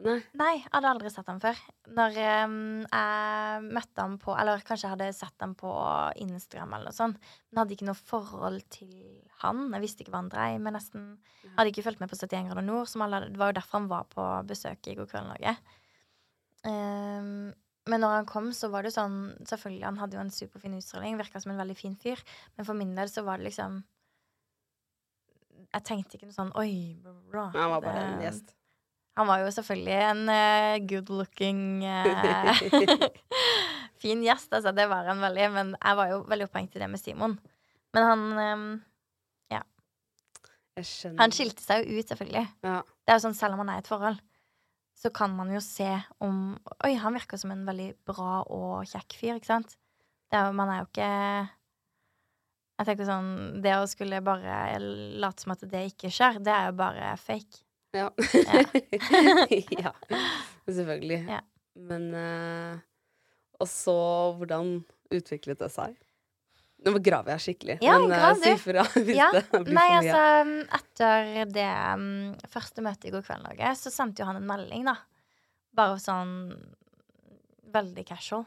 [0.03, 0.17] Nei.
[0.35, 1.59] Nei, jeg hadde aldri sett ham før.
[1.95, 5.71] Når um, jeg møtte ham på Eller kanskje jeg hadde sett ham på
[6.25, 7.29] Instagram eller noe sånt.
[7.49, 8.91] Men hadde ikke noe forhold til
[9.43, 9.65] han.
[9.75, 11.07] Jeg visste ikke hva han dreiv med, nesten.
[11.45, 13.79] Jeg hadde ikke fulgt med på 71 grader nord, som alle, det var jo derfor
[13.79, 15.55] han var på besøk i God kveld Norge.
[16.63, 17.51] Um,
[17.91, 21.17] men når han kom, så var det sånn Selvfølgelig, han hadde jo en superfin utstråling,
[21.19, 22.21] virka som en veldig fin fyr,
[22.55, 23.81] men for min del så var det liksom
[25.73, 26.95] Jeg tenkte ikke noe sånn Oi,
[27.31, 27.49] bla.
[27.55, 28.55] Han var bare en gjest.
[29.17, 32.49] Han var jo selvfølgelig en uh, good looking uh,
[34.01, 34.73] fin gjest, altså.
[34.73, 35.49] Det var han veldig.
[35.53, 37.37] Men jeg var jo veldig opphengt i det med Simon.
[37.93, 38.81] Men han
[40.73, 41.21] Jeg skjønner.
[41.21, 42.45] Han skilte seg jo ut, selvfølgelig.
[42.65, 42.77] Ja.
[42.81, 44.21] Det er jo sånn, Selv om han er i et forhold,
[44.97, 45.89] så kan man jo se
[46.23, 46.53] om
[46.85, 49.75] Oi, han virker som en veldig bra og kjekk fyr, ikke sant?
[50.33, 51.09] Er man er jo ikke
[52.79, 53.29] Jeg tenker sånn
[53.61, 54.79] Det å skulle bare
[55.21, 57.62] late som at det ikke skjer, det er jo bare fake.
[57.93, 58.07] Ja.
[59.83, 59.91] ja.
[60.65, 61.19] Selvfølgelig.
[61.29, 61.41] Ja.
[61.75, 62.79] Men uh,
[63.61, 63.93] Og så,
[64.39, 64.79] hvordan
[65.13, 65.93] utviklet det seg?
[66.83, 67.77] Nå graver jeg skikkelig.
[67.85, 69.29] Ja, men eh, grav si fra hvis Ja.
[69.31, 70.15] det blir Nei, for mye.
[70.17, 72.07] altså, etter det um,
[72.51, 74.97] første møtet i God kveld Norge, så sendte jo han en melding, da.
[75.77, 76.33] Bare sånn
[77.73, 78.43] veldig casual.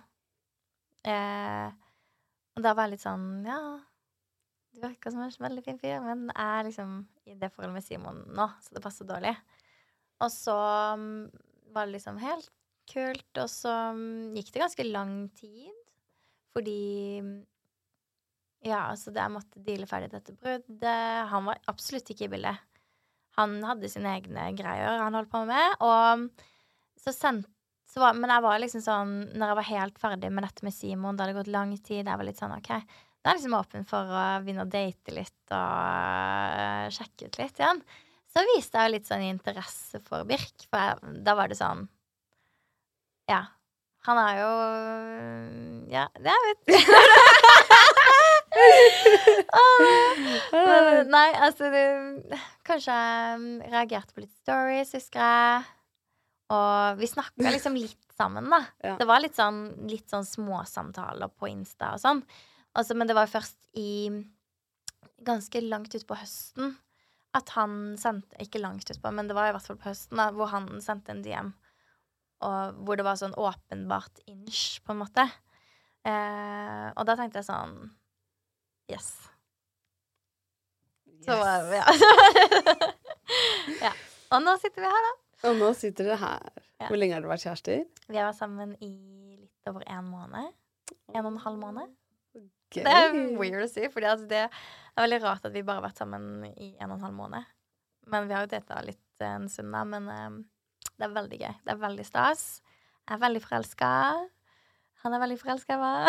[1.06, 1.70] Eh,
[2.56, 3.56] og da var jeg litt sånn Ja,
[4.76, 7.86] du virker som en veldig fin fyr, men jeg er liksom i det forholdet med
[7.86, 9.32] Simon nå, så det passer dårlig.
[10.24, 10.54] Og så
[10.96, 11.26] um,
[11.74, 12.50] var det liksom helt
[12.90, 15.72] kult, og så um, gikk det ganske lang tid,
[16.54, 16.80] fordi
[18.66, 21.26] ja, altså jeg måtte deale ferdig dette bruddet.
[21.30, 22.62] Han var absolutt ikke i bildet.
[23.36, 26.28] Han hadde sine egne greier han holdt på med, og
[27.00, 27.52] så sendte
[27.96, 31.16] var, Men jeg var liksom sånn Når jeg var helt ferdig med dette med Simon,
[31.16, 32.72] det hadde gått lang tid, jeg var litt sånn OK,
[33.26, 35.56] da er jeg liksom åpen for å begynne å date litt og
[36.62, 37.80] øh, sjekke ut litt igjen.
[38.30, 41.88] Så viste jeg jo litt sånn interesse for Birk, for jeg, da var det sånn
[43.26, 43.40] Ja.
[44.06, 44.50] Han er jo
[45.90, 46.70] Ja, jeg vet
[50.54, 51.84] Men, nei, altså det,
[52.70, 55.66] Kanskje jeg reagerte på litt stories, husker jeg.
[56.54, 58.62] Og vi snakka liksom litt sammen, da.
[58.86, 58.94] Ja.
[59.00, 62.22] Det var litt sånn, litt sånn småsamtaler på Insta og sånn.
[62.76, 64.10] Altså, men det var først i
[65.26, 66.74] Ganske langt utpå høsten
[67.36, 70.30] at han sendte Ikke langt utpå, men det var i hvert fall på høsten, da,
[70.32, 71.52] hvor han sendte en DM.
[72.46, 75.24] Og hvor det var sånn åpenbart inch, på en måte.
[76.06, 77.78] Eh, og da tenkte jeg sånn
[78.86, 79.08] Yes.
[81.26, 81.86] Så var vi, ja.
[83.88, 83.92] ja.
[84.36, 85.14] Og nå sitter vi her, da.
[85.48, 86.60] Og nå sitter dere her.
[86.78, 86.86] Ja.
[86.86, 87.82] Hvor lenge har dere vært kjærester?
[88.06, 88.92] Vi har vært sammen i
[89.40, 90.52] litt over en måned.
[91.16, 91.96] En og en halv måned.
[92.76, 92.84] Gøy.
[92.84, 94.48] Det er weird å si, for det er
[94.96, 97.44] veldig rart at vi bare har vært sammen i en og en halv måned.
[98.12, 99.82] Men vi har jo data litt en stund, da.
[99.84, 100.30] Men eh,
[100.96, 101.54] det er veldig gøy.
[101.66, 102.46] Det er veldig stas.
[103.06, 103.90] Jeg er veldig forelska.
[105.04, 106.06] Han er veldig forelska i meg.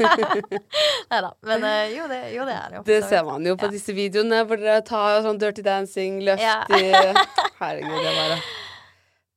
[1.10, 1.30] Nei da.
[1.46, 2.82] Men eh, jo, det, jo, det er det jo.
[2.86, 3.72] Det ser man jo på Ja.
[3.74, 6.60] disse videoene hvor dere tar sånn dirty dancing, løft Ja.
[7.60, 8.38] Herregud, det er bare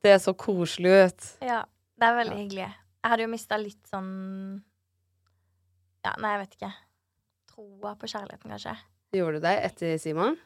[0.04, 1.30] Det så koselig ut.
[1.44, 1.64] Ja,
[2.00, 2.42] det er veldig Ja.
[2.44, 2.70] hyggelig.
[3.04, 4.64] Jeg hadde jo mista litt sånn
[6.04, 6.72] Ja, nei, jeg vet ikke.
[7.54, 8.76] Troa på kjærligheten, kanskje.
[9.14, 10.38] Gjorde du det etter Simon?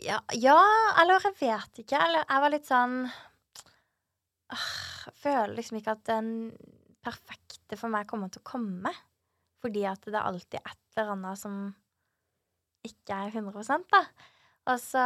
[0.00, 0.56] Ja, ja,
[1.02, 1.98] eller jeg vet ikke.
[2.00, 2.94] Eller jeg var litt sånn
[4.54, 4.68] øh,
[5.20, 6.30] føler liksom ikke at den
[7.04, 8.92] perfekte for meg kommer til å komme.
[9.62, 11.58] Fordi at det er alltid et eller annet som
[12.86, 14.02] ikke er 100% da.
[14.72, 15.04] Og så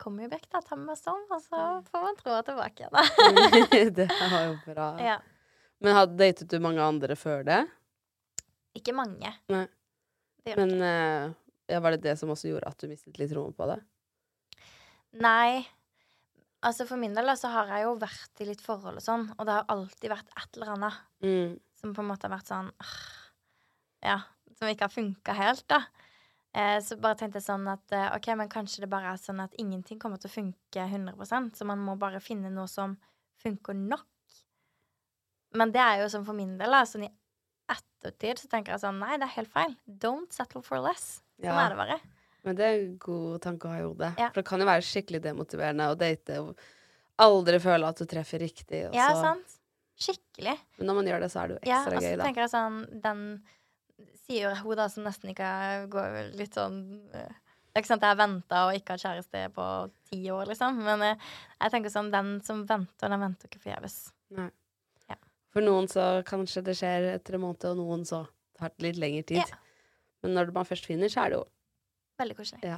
[0.00, 0.62] kommer jo Birk, da.
[0.64, 3.04] Tar med meg sånn, og så får man troa tilbake igjen, da.
[3.98, 4.88] det var jo bra.
[5.04, 5.18] ja.
[5.80, 7.62] Men hadde datet du mange andre før det?
[8.78, 9.32] Ikke mange.
[9.50, 9.66] Nei.
[10.56, 11.32] Men uh,
[11.70, 13.78] ja, var det det som også gjorde at du mistet litt troen på det?
[15.20, 15.60] Nei.
[16.64, 19.46] Altså For min del så har jeg jo vært i litt forhold og sånn, og
[19.48, 21.58] det har alltid vært et eller annet Mm.
[21.76, 22.70] som på en måte har vært sånn
[24.04, 24.18] Ja,
[24.56, 25.82] som ikke har funka helt, da.
[26.52, 29.40] Eh, så bare tenkte jeg sånn at eh, OK, men kanskje det bare er sånn
[29.44, 32.96] at ingenting kommer til å funke 100% så man må bare finne noe som
[33.40, 34.06] funker nok.
[35.54, 36.82] Men det er jo sånn for min del, da.
[36.88, 37.12] Sånn i
[37.74, 39.76] ettertid så tenker jeg sånn Nei, det er helt feil.
[39.86, 41.20] Don't settle for less.
[41.40, 41.58] Sånn Ja.
[41.66, 42.00] er det bare.
[42.44, 44.12] Men det er en god tanke å ha i hodet.
[44.18, 44.28] Ja.
[44.32, 46.56] For det kan jo være skikkelig demotiverende å date og
[47.20, 48.86] aldri føle at du treffer riktig.
[48.88, 49.58] Og Ja, sant?
[50.00, 50.56] Skikkelig.
[50.78, 52.40] Men når man gjør det, så er det jo ekstra Ja, ekstra og så tenker
[52.40, 53.42] jeg sånn Den
[54.26, 55.50] sier hun da som nesten ikke
[55.92, 56.78] går litt sånn
[57.12, 59.66] eh, Det er ikke sant jeg har venta og ikke hatt kjæreste på
[60.10, 60.80] ti år, liksom.
[60.82, 61.16] Men eh,
[61.60, 63.98] jeg tenker sånn Den som venter, den venter ikke forgjeves.
[65.50, 68.24] For noen så kanskje det skjer etter en måned, og noen så
[68.58, 69.42] tar det litt lengre tid.
[69.42, 69.60] Ja.
[70.22, 71.46] Men når man først finner, så er det jo
[72.20, 72.60] Veldig koselig.
[72.68, 72.76] Ja.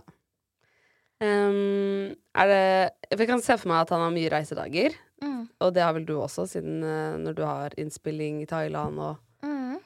[1.18, 2.66] Um, er det
[3.10, 4.94] jeg kan se for meg at han har mye reisedager.
[5.18, 5.48] Mm.
[5.58, 9.18] Og det har vel du også, siden uh, når du har innspilling i Thailand og
[9.42, 9.80] Mm.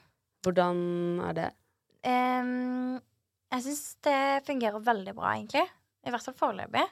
[0.45, 0.77] Hvordan
[1.25, 1.47] er det?
[2.05, 2.99] Um,
[3.51, 5.65] jeg syns det fungerer veldig bra, egentlig.
[6.05, 6.83] I hvert fall foreløpig.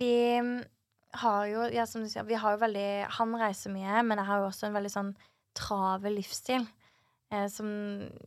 [0.00, 0.60] Vi mm,
[1.24, 2.88] har jo, ja, som du sier, vi har jo veldig
[3.18, 5.12] Han reiser mye, men jeg har jo også en veldig sånn
[5.56, 6.66] travel livsstil.
[7.32, 7.68] Eh, som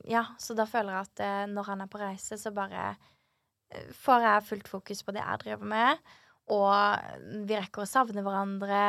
[0.08, 2.90] Ja, så da føler jeg at eh, når han er på reise, så bare
[3.72, 6.08] eh, får jeg fullt fokus på det jeg driver med.
[6.56, 8.80] Og vi rekker å savne hverandre.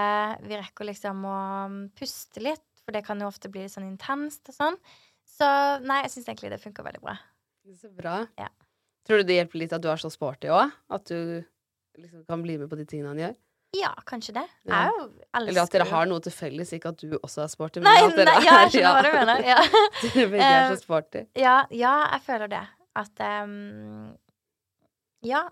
[0.46, 1.38] Vi rekker liksom å
[1.72, 4.78] mm, puste litt, for det kan jo ofte bli sånn intenst og sånn.
[5.26, 5.48] Så
[5.82, 7.16] nei, jeg syns egentlig det funker veldig bra.
[7.76, 8.20] Så bra.
[8.38, 8.48] Ja.
[9.06, 10.70] Tror du det hjelper litt at du er så sporty òg?
[10.94, 11.42] At du
[11.98, 13.36] liksom kan bli med på de tingene han gjør?
[13.76, 14.46] Ja, kanskje det.
[14.64, 14.78] Ja.
[14.86, 17.50] Jeg jo elsker Eller at dere har noe til felles, ikke at du også er
[17.52, 19.44] sporty, men Nei, at dere nei, ja, jeg er- skjønner hva du mener.
[19.44, 19.58] Ja.
[20.02, 21.22] Dere begge er Eh, så sporty.
[21.36, 22.62] Ja, ja, jeg føler det.
[22.96, 24.16] At um,
[25.26, 25.42] Ja,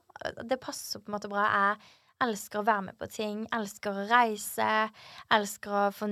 [0.49, 1.45] det passer på en måte bra.
[1.45, 1.77] Jeg
[2.25, 3.45] elsker å være med på ting.
[3.53, 4.71] Elsker å reise.
[5.37, 6.09] Elsker å få,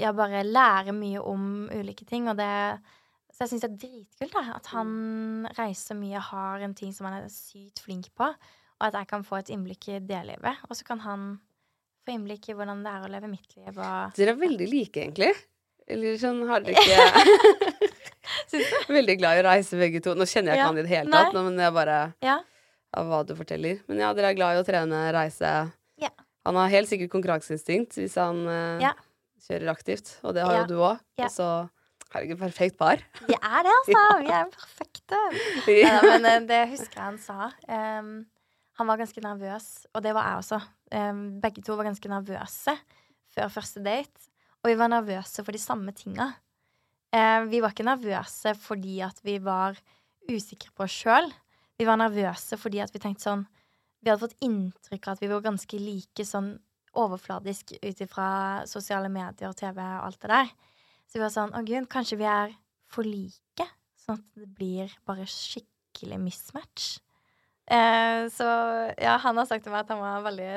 [0.00, 2.28] ja, bare lære mye om ulike ting.
[2.32, 2.48] Og det
[3.32, 7.06] Så jeg syns det er dritkult da, at han reiser mye, har en ting som
[7.08, 8.26] han er sykt flink på.
[8.82, 10.62] Og at jeg kan få et innblikk i det livet.
[10.66, 11.26] Og så kan han
[12.02, 13.70] få innblikk i hvordan det er å leve mitt liv.
[13.70, 15.30] Og Dere er veldig like, egentlig.
[15.86, 17.92] Eller sånn har dere ikke
[18.98, 20.16] Veldig glad i å reise, begge to.
[20.18, 20.70] Nå kjenner jeg ikke Ja.
[20.72, 22.36] han i det hele tatt, nå, men jeg bare ja.
[22.98, 23.80] av hva du forteller.
[23.90, 25.52] Men ja, dere er glad i å trene, reise.
[26.02, 26.10] Ja.
[26.48, 28.90] Han har helt sikkert konkurranseinstinkt hvis han eh,
[29.46, 31.02] kjører aktivt, og det har jo du òg.
[31.22, 31.48] Og så
[32.12, 33.02] herregud, perfekt par.
[33.26, 34.04] Vi er det, altså.
[34.26, 35.22] Vi er perfekte.
[36.12, 37.50] Men eh, det husker jeg han sa.
[37.68, 38.14] Em,
[38.78, 40.58] han var ganske nervøs, og det var jeg også.
[41.42, 42.74] Begge to var ganske nervøse
[43.34, 44.30] før første date.
[44.62, 46.30] Og vi var nervøse for de samme tinga.
[47.50, 49.76] Vi var ikke nervøse fordi at vi var
[50.30, 51.28] usikre på oss sjøl.
[51.76, 53.46] Vi var nervøse fordi at vi tenkte sånn
[54.02, 56.56] Vi hadde fått inntrykk av at vi var ganske like sånn
[56.98, 58.26] overfladisk ut ifra
[58.68, 60.50] sosiale medier, og TV og alt det der.
[61.06, 62.56] Så vi var sånn Å, gud, kanskje vi er
[62.90, 63.68] for like?
[64.00, 66.96] Sånn at det blir bare skikkelig mismatch.
[67.70, 68.46] Eh, så
[68.98, 70.48] ja, han har sagt til meg at han var veldig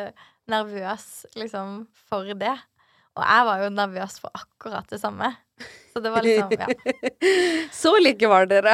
[0.51, 2.55] nervøs liksom for det.
[3.15, 5.29] Og jeg var jo nervøs for akkurat det samme.
[5.93, 6.67] Så det var liksom Ja.
[7.71, 8.73] Så like var dere.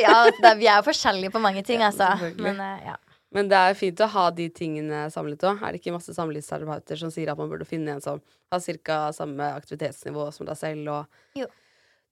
[0.00, 2.14] Ja, det, vi er jo forskjellige på mange ting, altså.
[2.14, 2.96] Ja, Men eh, ja.
[3.34, 5.58] Men det er fint å ha de tingene samlet òg.
[5.66, 8.20] Er det ikke masse samlivsterapeuter som sier at man burde finne en som
[8.54, 8.98] har ca.
[9.12, 10.86] samme aktivitetsnivå som deg selv?
[10.92, 11.48] Og Jo.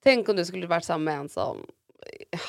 [0.03, 1.63] tenk om du skulle vært sammen med en som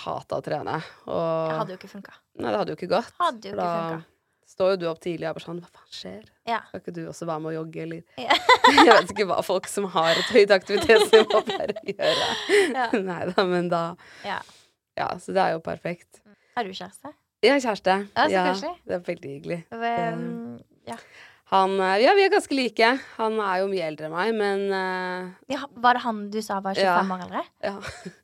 [0.03, 0.79] hata å trene.
[1.07, 2.15] Og Det hadde jo ikke funka.
[2.39, 3.13] Nei, det hadde jo ikke gått.
[3.19, 4.05] Hadde jo ikke da funka.
[4.53, 6.23] står jo du opp tidlig og er bare sånn Hva faen skjer?
[6.49, 6.59] Ja.
[6.69, 8.37] Skal ikke du også være med å jogge, eller Ja.
[8.77, 12.29] Jeg vet ikke hva folk som har et høyt aktivitetsnivå, pleier å gjøre.
[12.73, 12.87] Ja.
[13.09, 13.83] Nei da, men da
[14.25, 14.39] ja.
[14.97, 16.21] Ja, så det er jo perfekt.
[16.55, 17.09] Har du kjæreste?
[17.43, 17.95] Ja, kjæreste.
[18.13, 19.57] Ja, så kanskje det er veldig hyggelig.
[19.73, 20.95] Um, ja.
[21.53, 22.87] Han eh, Ja, vi er ganske like.
[23.19, 25.63] Han er jo mye eldre enn meg, men uh, ja.
[25.85, 27.17] Var det han du sa var 25 Ja.
[27.17, 27.43] år eldre?
[27.61, 27.75] ja.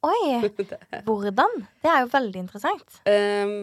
[0.10, 0.50] Oi!
[1.08, 1.54] Hvordan?
[1.84, 3.02] Det er jo veldig interessant.
[3.06, 3.54] Um,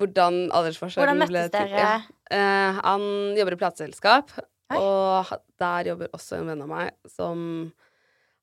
[0.00, 1.84] hvordan aldersforskjellen Hvordan ble til- dere?
[1.84, 1.94] Ja.
[2.32, 3.02] Uh, han
[3.36, 4.30] jobber i plateselskap,
[4.72, 7.42] og der jobber også en venn av meg som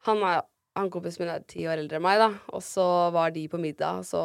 [0.06, 0.44] Han er
[0.78, 3.58] han kompisen min er ti år eldre enn meg, da, og så var de på
[3.60, 4.22] middag, og så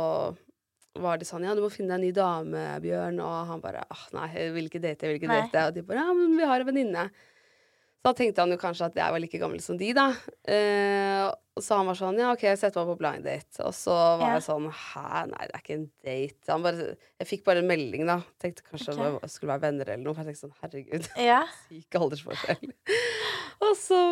[0.95, 3.21] var det sånn Ja, du må finne deg en ny dame, Bjørn.
[3.25, 5.45] Og han bare åh, nei, jeg vil ikke date, jeg vil ikke Nei.
[5.51, 5.69] date.
[5.71, 7.07] Og de bare ja, men vi har en venninne.
[8.05, 10.11] Så da tenkte han jo kanskje at jeg var like gammel som de, da.
[10.45, 11.25] Eh,
[11.57, 13.57] så han var sånn ja, OK, sett meg på blind date.
[13.65, 14.35] Og så var Ja.
[14.37, 16.51] jeg sånn hæ, nei, det er ikke en date.
[16.53, 16.89] Han bare,
[17.23, 18.19] jeg fikk bare en melding, da.
[18.43, 19.17] Tenkte kanskje okay.
[19.23, 20.15] vi skulle være venner eller noe.
[20.15, 21.41] For jeg tenkte sånn herregud, Ja.
[21.71, 22.75] syk aldersforskjell.
[23.65, 24.03] og så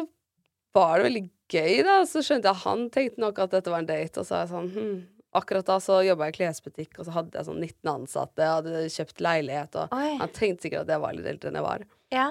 [0.73, 1.99] var det veldig gøy, da.
[2.09, 4.17] Så skjønte jeg han tenkte nok at dette var en date.
[4.23, 4.95] Og så var jeg sånn hm.
[5.33, 8.45] Akkurat da så jobba jeg i klesbutikk, og så hadde jeg sånn 19 ansatte.
[8.45, 10.11] Jeg hadde kjøpt leilighet, og Oi.
[10.21, 11.85] han tenkte sikkert at jeg var litt eldre enn jeg var.
[12.13, 12.27] Ja.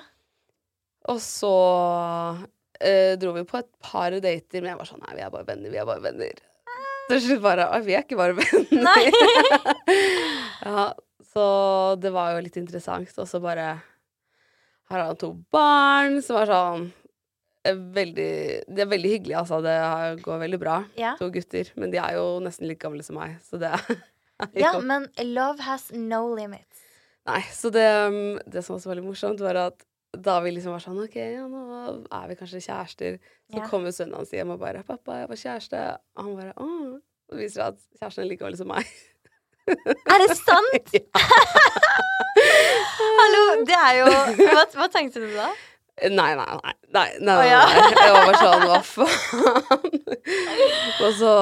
[1.10, 1.54] Og så
[2.78, 5.48] eh, dro vi på et par dater, men jeg var sånn Nei, vi er bare
[5.50, 6.44] venner, vi er bare venner.
[7.10, 9.10] Til slutt bare «Oi, Vi er ikke bare venner.
[10.62, 10.92] Ja,
[11.34, 11.44] så
[11.98, 13.10] det var jo litt interessant.
[13.18, 13.72] Og så bare
[14.92, 16.86] har han to barn som var sånn
[17.66, 18.30] Veldig
[18.74, 19.60] De er veldig hyggelige, altså.
[19.62, 20.80] Det går veldig bra.
[20.98, 21.14] Ja.
[21.20, 21.70] To gutter.
[21.78, 23.84] Men de er jo nesten like gamle som meg, så det er
[24.58, 24.86] ja, godt.
[24.90, 25.06] men
[25.36, 26.82] love has no limits.
[27.30, 29.84] Nei, så det, um, det som var så veldig morsomt, var at
[30.18, 31.62] da vi liksom var sånn OK, ja, nå
[32.12, 33.20] er vi kanskje kjærester.
[33.52, 33.68] Så Ja.
[33.70, 35.84] kommer sønnen hans hjem og bare 'Pappa, jeg var kjæreste.'
[36.18, 37.00] Og han bare 'Å.'
[37.30, 38.86] Så viser det at kjæresten er like gammel som meg.
[39.70, 40.92] Er det sant?
[43.22, 44.08] Hallo, det er jo
[44.42, 45.50] Hva, hva tenkte du da?
[46.02, 46.58] Nei, nei, nei.
[46.66, 47.62] nei, nei, nei, ja.
[47.70, 47.90] nei.
[47.94, 50.00] Jeg var bare sånn Hva faen?
[51.06, 51.34] og så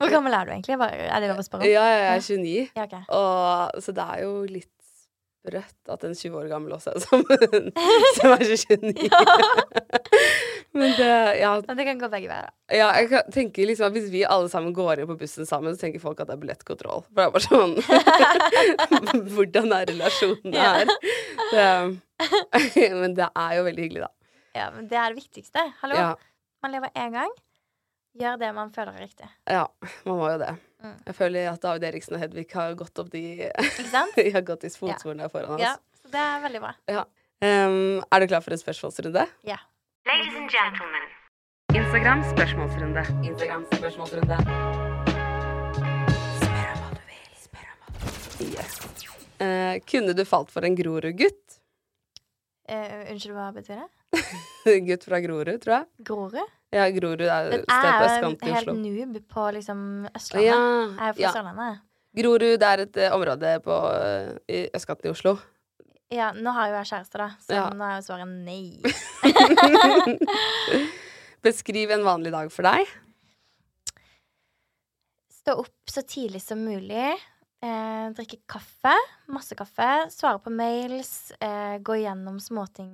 [0.00, 0.78] Hvor gammel er du egentlig?
[0.80, 1.70] Er det lov å spørre om?
[1.70, 2.54] Ja, jeg er 29.
[2.78, 3.02] Ja, okay.
[3.12, 4.70] Og, så det er jo litt
[5.42, 7.70] sprøtt at en 20 år gammel også er sammen,
[8.18, 9.10] som er så 29.
[10.78, 11.08] Men det,
[11.42, 12.48] ja, Men det kan gå begge veier.
[12.72, 15.84] ja, jeg tenker liksom at hvis vi alle sammen går inn på bussen sammen, så
[15.84, 17.04] tenker folk at det er billettkontroll.
[17.10, 17.74] For det er bare sånn
[19.34, 20.94] Hvordan er relasjonen her?
[21.52, 21.66] Det,
[23.02, 24.10] men det er jo veldig hyggelig, da.
[24.56, 25.64] Ja, men det er det viktigste.
[25.80, 25.96] Hallo?
[25.96, 26.12] Ja,
[26.62, 27.32] Man lever én gang.
[28.20, 29.28] Gjør det man føler er riktig.
[29.48, 29.62] ja,
[30.04, 30.50] man må jo det.
[30.84, 30.96] Mm.
[31.06, 34.12] Jeg føler at David Eriksen og Hedvig har gått opp de Ikke sant?
[34.18, 35.62] De har gått i fotsporene foran oss.
[35.62, 36.74] Ja, så det er veldig bra.
[37.42, 39.24] Um, er du klar for en spørsmålsrunde?
[39.48, 39.56] Ja.
[40.06, 41.08] Ladies and gentlemen.
[41.72, 43.06] Instagram spørsmålsrunde.
[43.24, 44.36] Instagram spørsmålsrunde.
[48.42, 48.76] Yes.
[49.40, 51.61] Uh, kunne du falt for en Grorud-gutt?
[52.70, 53.88] Eh, unnskyld, hva betyr det?
[54.88, 55.86] Gutt fra Grorud, tror jeg.
[56.06, 56.36] Grorud?
[56.72, 58.74] Ja, Grorud er et sted på jeg er i helt Oslo.
[58.78, 59.80] noob på liksom
[60.12, 60.46] Østlandet.
[60.46, 61.32] Ja, Jeg er fra ja.
[61.34, 61.80] Sørlandet.
[62.16, 65.34] Grorud er et uh, område på uh, i østkanten i Oslo.
[66.12, 67.66] Ja, nå har jo jeg kjæreste, da, så Ja.
[67.72, 68.80] nå er jo svaret nei.
[71.46, 72.90] Beskriv en vanlig dag for deg.
[75.32, 77.08] Stå opp så tidlig som mulig.
[77.62, 78.92] Eh, drikke kaffe.
[79.30, 79.88] Masse kaffe.
[80.10, 81.30] Svare på mails.
[81.40, 82.90] Eh, gå gjennom småting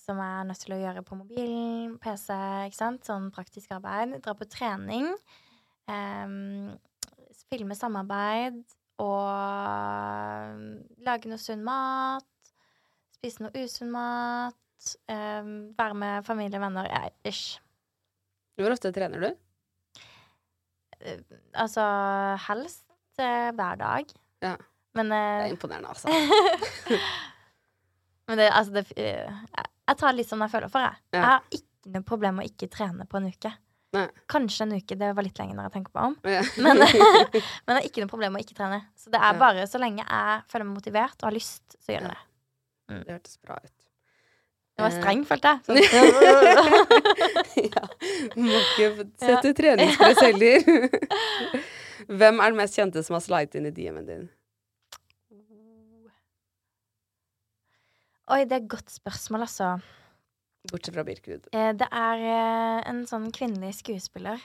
[0.00, 2.32] som jeg er nødt til å gjøre på mobilen, PC,
[2.68, 3.04] ikke sant.
[3.04, 4.16] Sånn praktisk arbeid.
[4.24, 5.10] Dra på trening.
[5.88, 6.26] Eh,
[7.50, 8.62] filme samarbeid.
[9.04, 9.28] Og
[11.04, 12.24] lage noe sunn mat.
[13.18, 14.56] Spise noe usunn mat.
[15.12, 16.88] Eh, være med familie og venner.
[16.88, 17.58] Ja, ish.
[18.56, 19.30] Hvor ofte trener du?
[21.04, 21.20] Eh,
[21.52, 21.84] Altså
[22.48, 22.85] helst
[23.22, 24.04] eh, hver dag.
[24.44, 24.54] Ja.
[24.96, 26.06] Men, Det eh, er imponerende, altså.
[28.28, 30.94] men det, altså det, eh, jeg- tar litt som jeg føler for, jeg.
[31.12, 31.18] Ja.
[31.18, 33.50] Jeg har ikke noe problem med å ikke trene på en uke.
[33.96, 34.08] Nei.
[34.28, 36.14] Kanskje en uke, det var litt lenger når jeg tenker på om.
[36.26, 36.42] Ja.
[36.64, 38.80] Men, men jeg har ikke noe problem med å ikke trene.
[38.98, 42.02] Så det er bare så lenge jeg føler meg motivert og har lyst, så gjør
[42.08, 42.22] jeg det.
[43.06, 43.72] Det hørtes bra ut.
[44.76, 45.56] Det var streng, følte jeg.
[47.72, 47.84] Ja.
[48.36, 50.60] Må ikke sette treningspress heller.
[52.06, 54.26] Hvem er den mest kjente som har slidet inn i DM-en din?
[58.26, 59.76] Oi, det er et godt spørsmål, altså.
[60.70, 61.44] Bortsett fra Birkerud.
[61.54, 64.42] Eh, Det er eh, en sånn kvinnelig skuespiller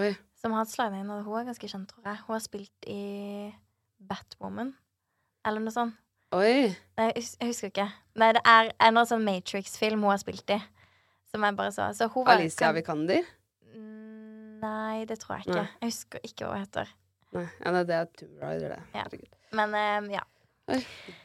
[0.00, 0.14] Oi.
[0.40, 2.22] som har hatt slida inn, og hun er ganske kjent, tror jeg.
[2.24, 3.00] Hun har spilt i
[4.00, 4.72] Batwoman,
[5.44, 5.98] eller noe sånt.
[6.32, 6.70] Oi.
[6.96, 7.88] Nei, jeg husker ikke.
[8.22, 10.60] Nei, det er en sånn Matrix-film hun har spilt i.
[11.30, 11.90] Som jeg bare så.
[11.94, 13.26] så Alicia Vikander?
[14.60, 15.62] Nei, det tror jeg ikke.
[15.62, 15.78] Nei.
[15.80, 16.92] Jeg husker ikke hva hun heter.
[17.36, 18.80] Nei, ja, det er Tomb Rider, det.
[18.98, 19.04] Ja.
[19.56, 20.24] Men um, ja.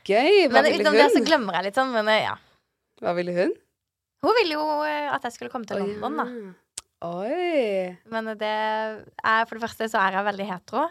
[0.06, 0.46] Gøy!
[0.50, 2.36] Hva Men ville utenom det så glemmer jeg litt sånn, men eh, ja.
[3.02, 3.56] Hva ville hun?
[4.26, 6.26] Hun ville jo eh, at jeg skulle komme til London, da.
[6.26, 6.84] da.
[7.06, 7.92] Oi.
[8.10, 10.88] Men det er For det første så er jeg veldig hetero.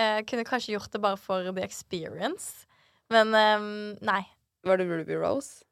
[0.00, 2.66] Jeg kunne kanskje gjort det bare for the experience.
[3.12, 3.70] Men um,
[4.06, 4.22] nei.
[4.66, 5.64] Var det Ruby Rose?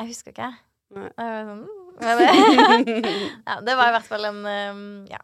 [0.00, 0.50] Jeg husker ikke.
[0.96, 1.08] Nei.
[1.16, 1.64] Sånn,
[1.96, 2.20] men
[3.48, 5.22] ja, det var i hvert fall en um, Ja.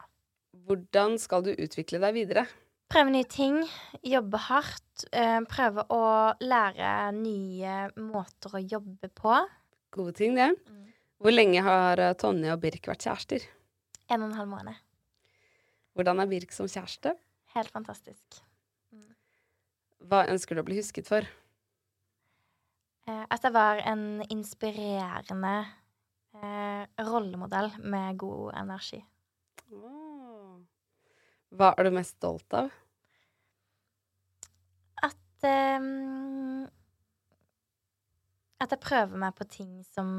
[0.67, 2.45] Hvordan skal du utvikle deg videre?
[2.93, 3.63] Prøve nye ting,
[4.05, 5.07] jobbe hardt.
[5.13, 6.03] eh, prøve å
[6.45, 9.35] lære nye måter å jobbe på.
[9.91, 10.53] Gode ting, det.
[10.69, 10.93] Mm.
[11.19, 13.45] Hvor lenge har eh, Tonje og Birk vært kjærester?
[14.11, 14.75] En og en halv måned.
[15.97, 17.17] Hvordan er Birk som kjæreste?
[17.55, 18.43] Helt fantastisk.
[20.03, 21.27] Hva ønsker du å bli husket for?
[23.09, 25.55] Eh, at jeg var en inspirerende
[26.37, 29.03] eh, rollemodell med god energi.
[31.53, 32.71] Hva er du mest stolt av?
[35.05, 35.47] At
[35.81, 36.65] um,
[38.63, 40.13] At jeg prøver meg på ting som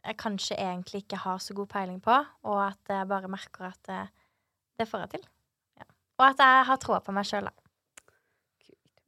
[0.00, 2.14] jeg kanskje egentlig ikke har så god peiling på,
[2.48, 3.98] og at jeg bare merker at det,
[4.80, 5.26] det får jeg til.
[5.76, 5.84] Ja.
[6.16, 7.52] Og at jeg har troa på meg sjøl, da.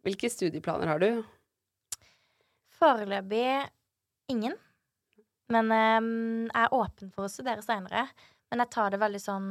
[0.05, 1.22] Hvilke studieplaner har du?
[2.76, 3.46] Foreløpig
[4.28, 4.59] ingen.
[5.53, 8.05] Men um, jeg er åpen for å studere seinere.
[8.50, 9.50] Men jeg tar det veldig sånn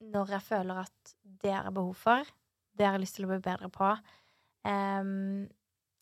[0.00, 2.28] når jeg føler at det har behov for.
[2.76, 3.90] Det har jeg lyst til å bli bedre på.
[4.64, 5.46] Um,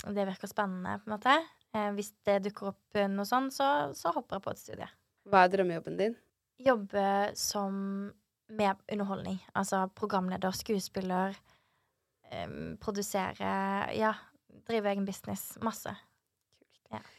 [0.06, 1.34] det virker spennende, på en måte.
[1.74, 4.90] Uh, hvis det dukker opp eh, noe sånn, så, så hopper jeg på et studie.
[5.28, 6.16] Hva er drømmejobben din?
[6.62, 7.06] Jobbe
[7.38, 7.76] som
[8.48, 9.38] med underholdning.
[9.58, 11.36] Altså programleder, skuespiller,
[12.32, 13.50] um, produsere
[13.98, 14.14] Ja,
[14.68, 15.52] drive egen business.
[15.62, 15.92] Masse.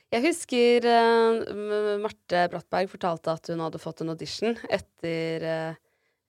[0.09, 5.75] Jeg husker uh, Marte Brattberg fortalte at hun hadde fått en audition etter, eh,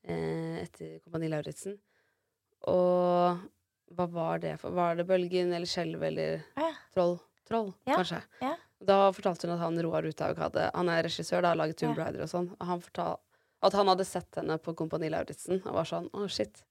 [0.08, 1.78] etter Kompani Lauritzen.
[2.68, 3.40] Og
[3.96, 4.70] hva var det for?
[4.76, 6.70] Var det Bølgen eller Skjelv eller ja.
[6.94, 7.18] Troll?
[7.48, 8.20] Troll, Ja, kanskje.
[8.40, 8.54] ja.
[8.80, 11.98] Da fortalte hun at han Roar Uthaug hadde Han er regissør, da, har laget Tomb.
[11.98, 12.46] Raider og sånn.
[12.56, 13.20] Og han fortalte
[13.62, 16.62] at han hadde sett henne på Kompani Lauritzen og var sånn Å, shit.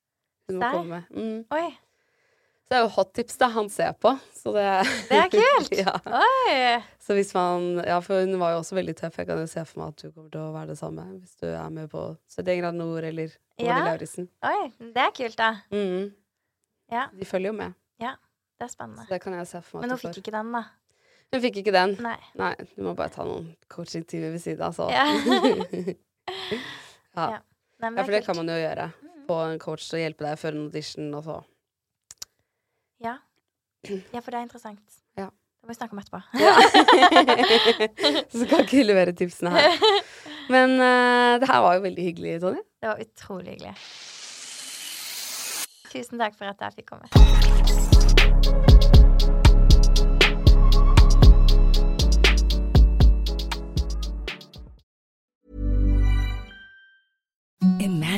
[0.50, 0.72] Hun må Der?
[0.74, 1.02] komme.
[1.14, 1.44] Mm.
[1.54, 1.68] Oi.
[2.70, 4.12] Så det er jo hot tips det han ser på.
[4.38, 4.64] Så det,
[5.10, 5.72] Det er kult!
[5.82, 6.82] ja.
[7.02, 9.18] Så hvis man Ja, for hun var jo også veldig tøff.
[9.18, 11.34] Jeg kan jo se for meg at du kommer til å være det samme hvis
[11.42, 13.80] du er med på 71 grader nord eller Tone Ja.
[13.88, 14.30] Lauritzen.
[14.46, 15.50] Oi, det er kult, da.
[15.74, 16.12] Mm.
[16.94, 17.74] Ja, De følger jo med.
[18.06, 18.14] Ja,
[18.62, 19.08] det er spennende.
[19.10, 19.88] Så det kan jeg se for meg.
[19.88, 20.64] Men hun fikk ikke den, da.
[21.34, 21.98] Hun fikk ikke den.
[22.06, 22.16] Nei.
[22.38, 24.88] Nei, du må bare ta noen coaching-timer ved siden av, så.
[24.94, 25.10] Ja.
[27.18, 27.26] ja.
[27.34, 27.40] Ja.
[27.82, 28.92] Nei, ja, for det kan man jo gjøre.
[29.26, 31.38] Få en coach til å hjelpe deg før en audition, og så
[33.00, 33.16] Ja.
[34.14, 35.00] ja, for det er interessant.
[35.18, 35.30] Ja.
[35.60, 36.20] Det må vi snakke om etterpå.
[38.32, 39.80] Så skal ikke levere tipsene her.
[40.50, 42.64] Men uh, det her var jo veldig hyggelig, Tonje.
[42.82, 43.76] Det var utrolig hyggelig.
[45.90, 47.08] Tusen takk for at jeg fikk komme.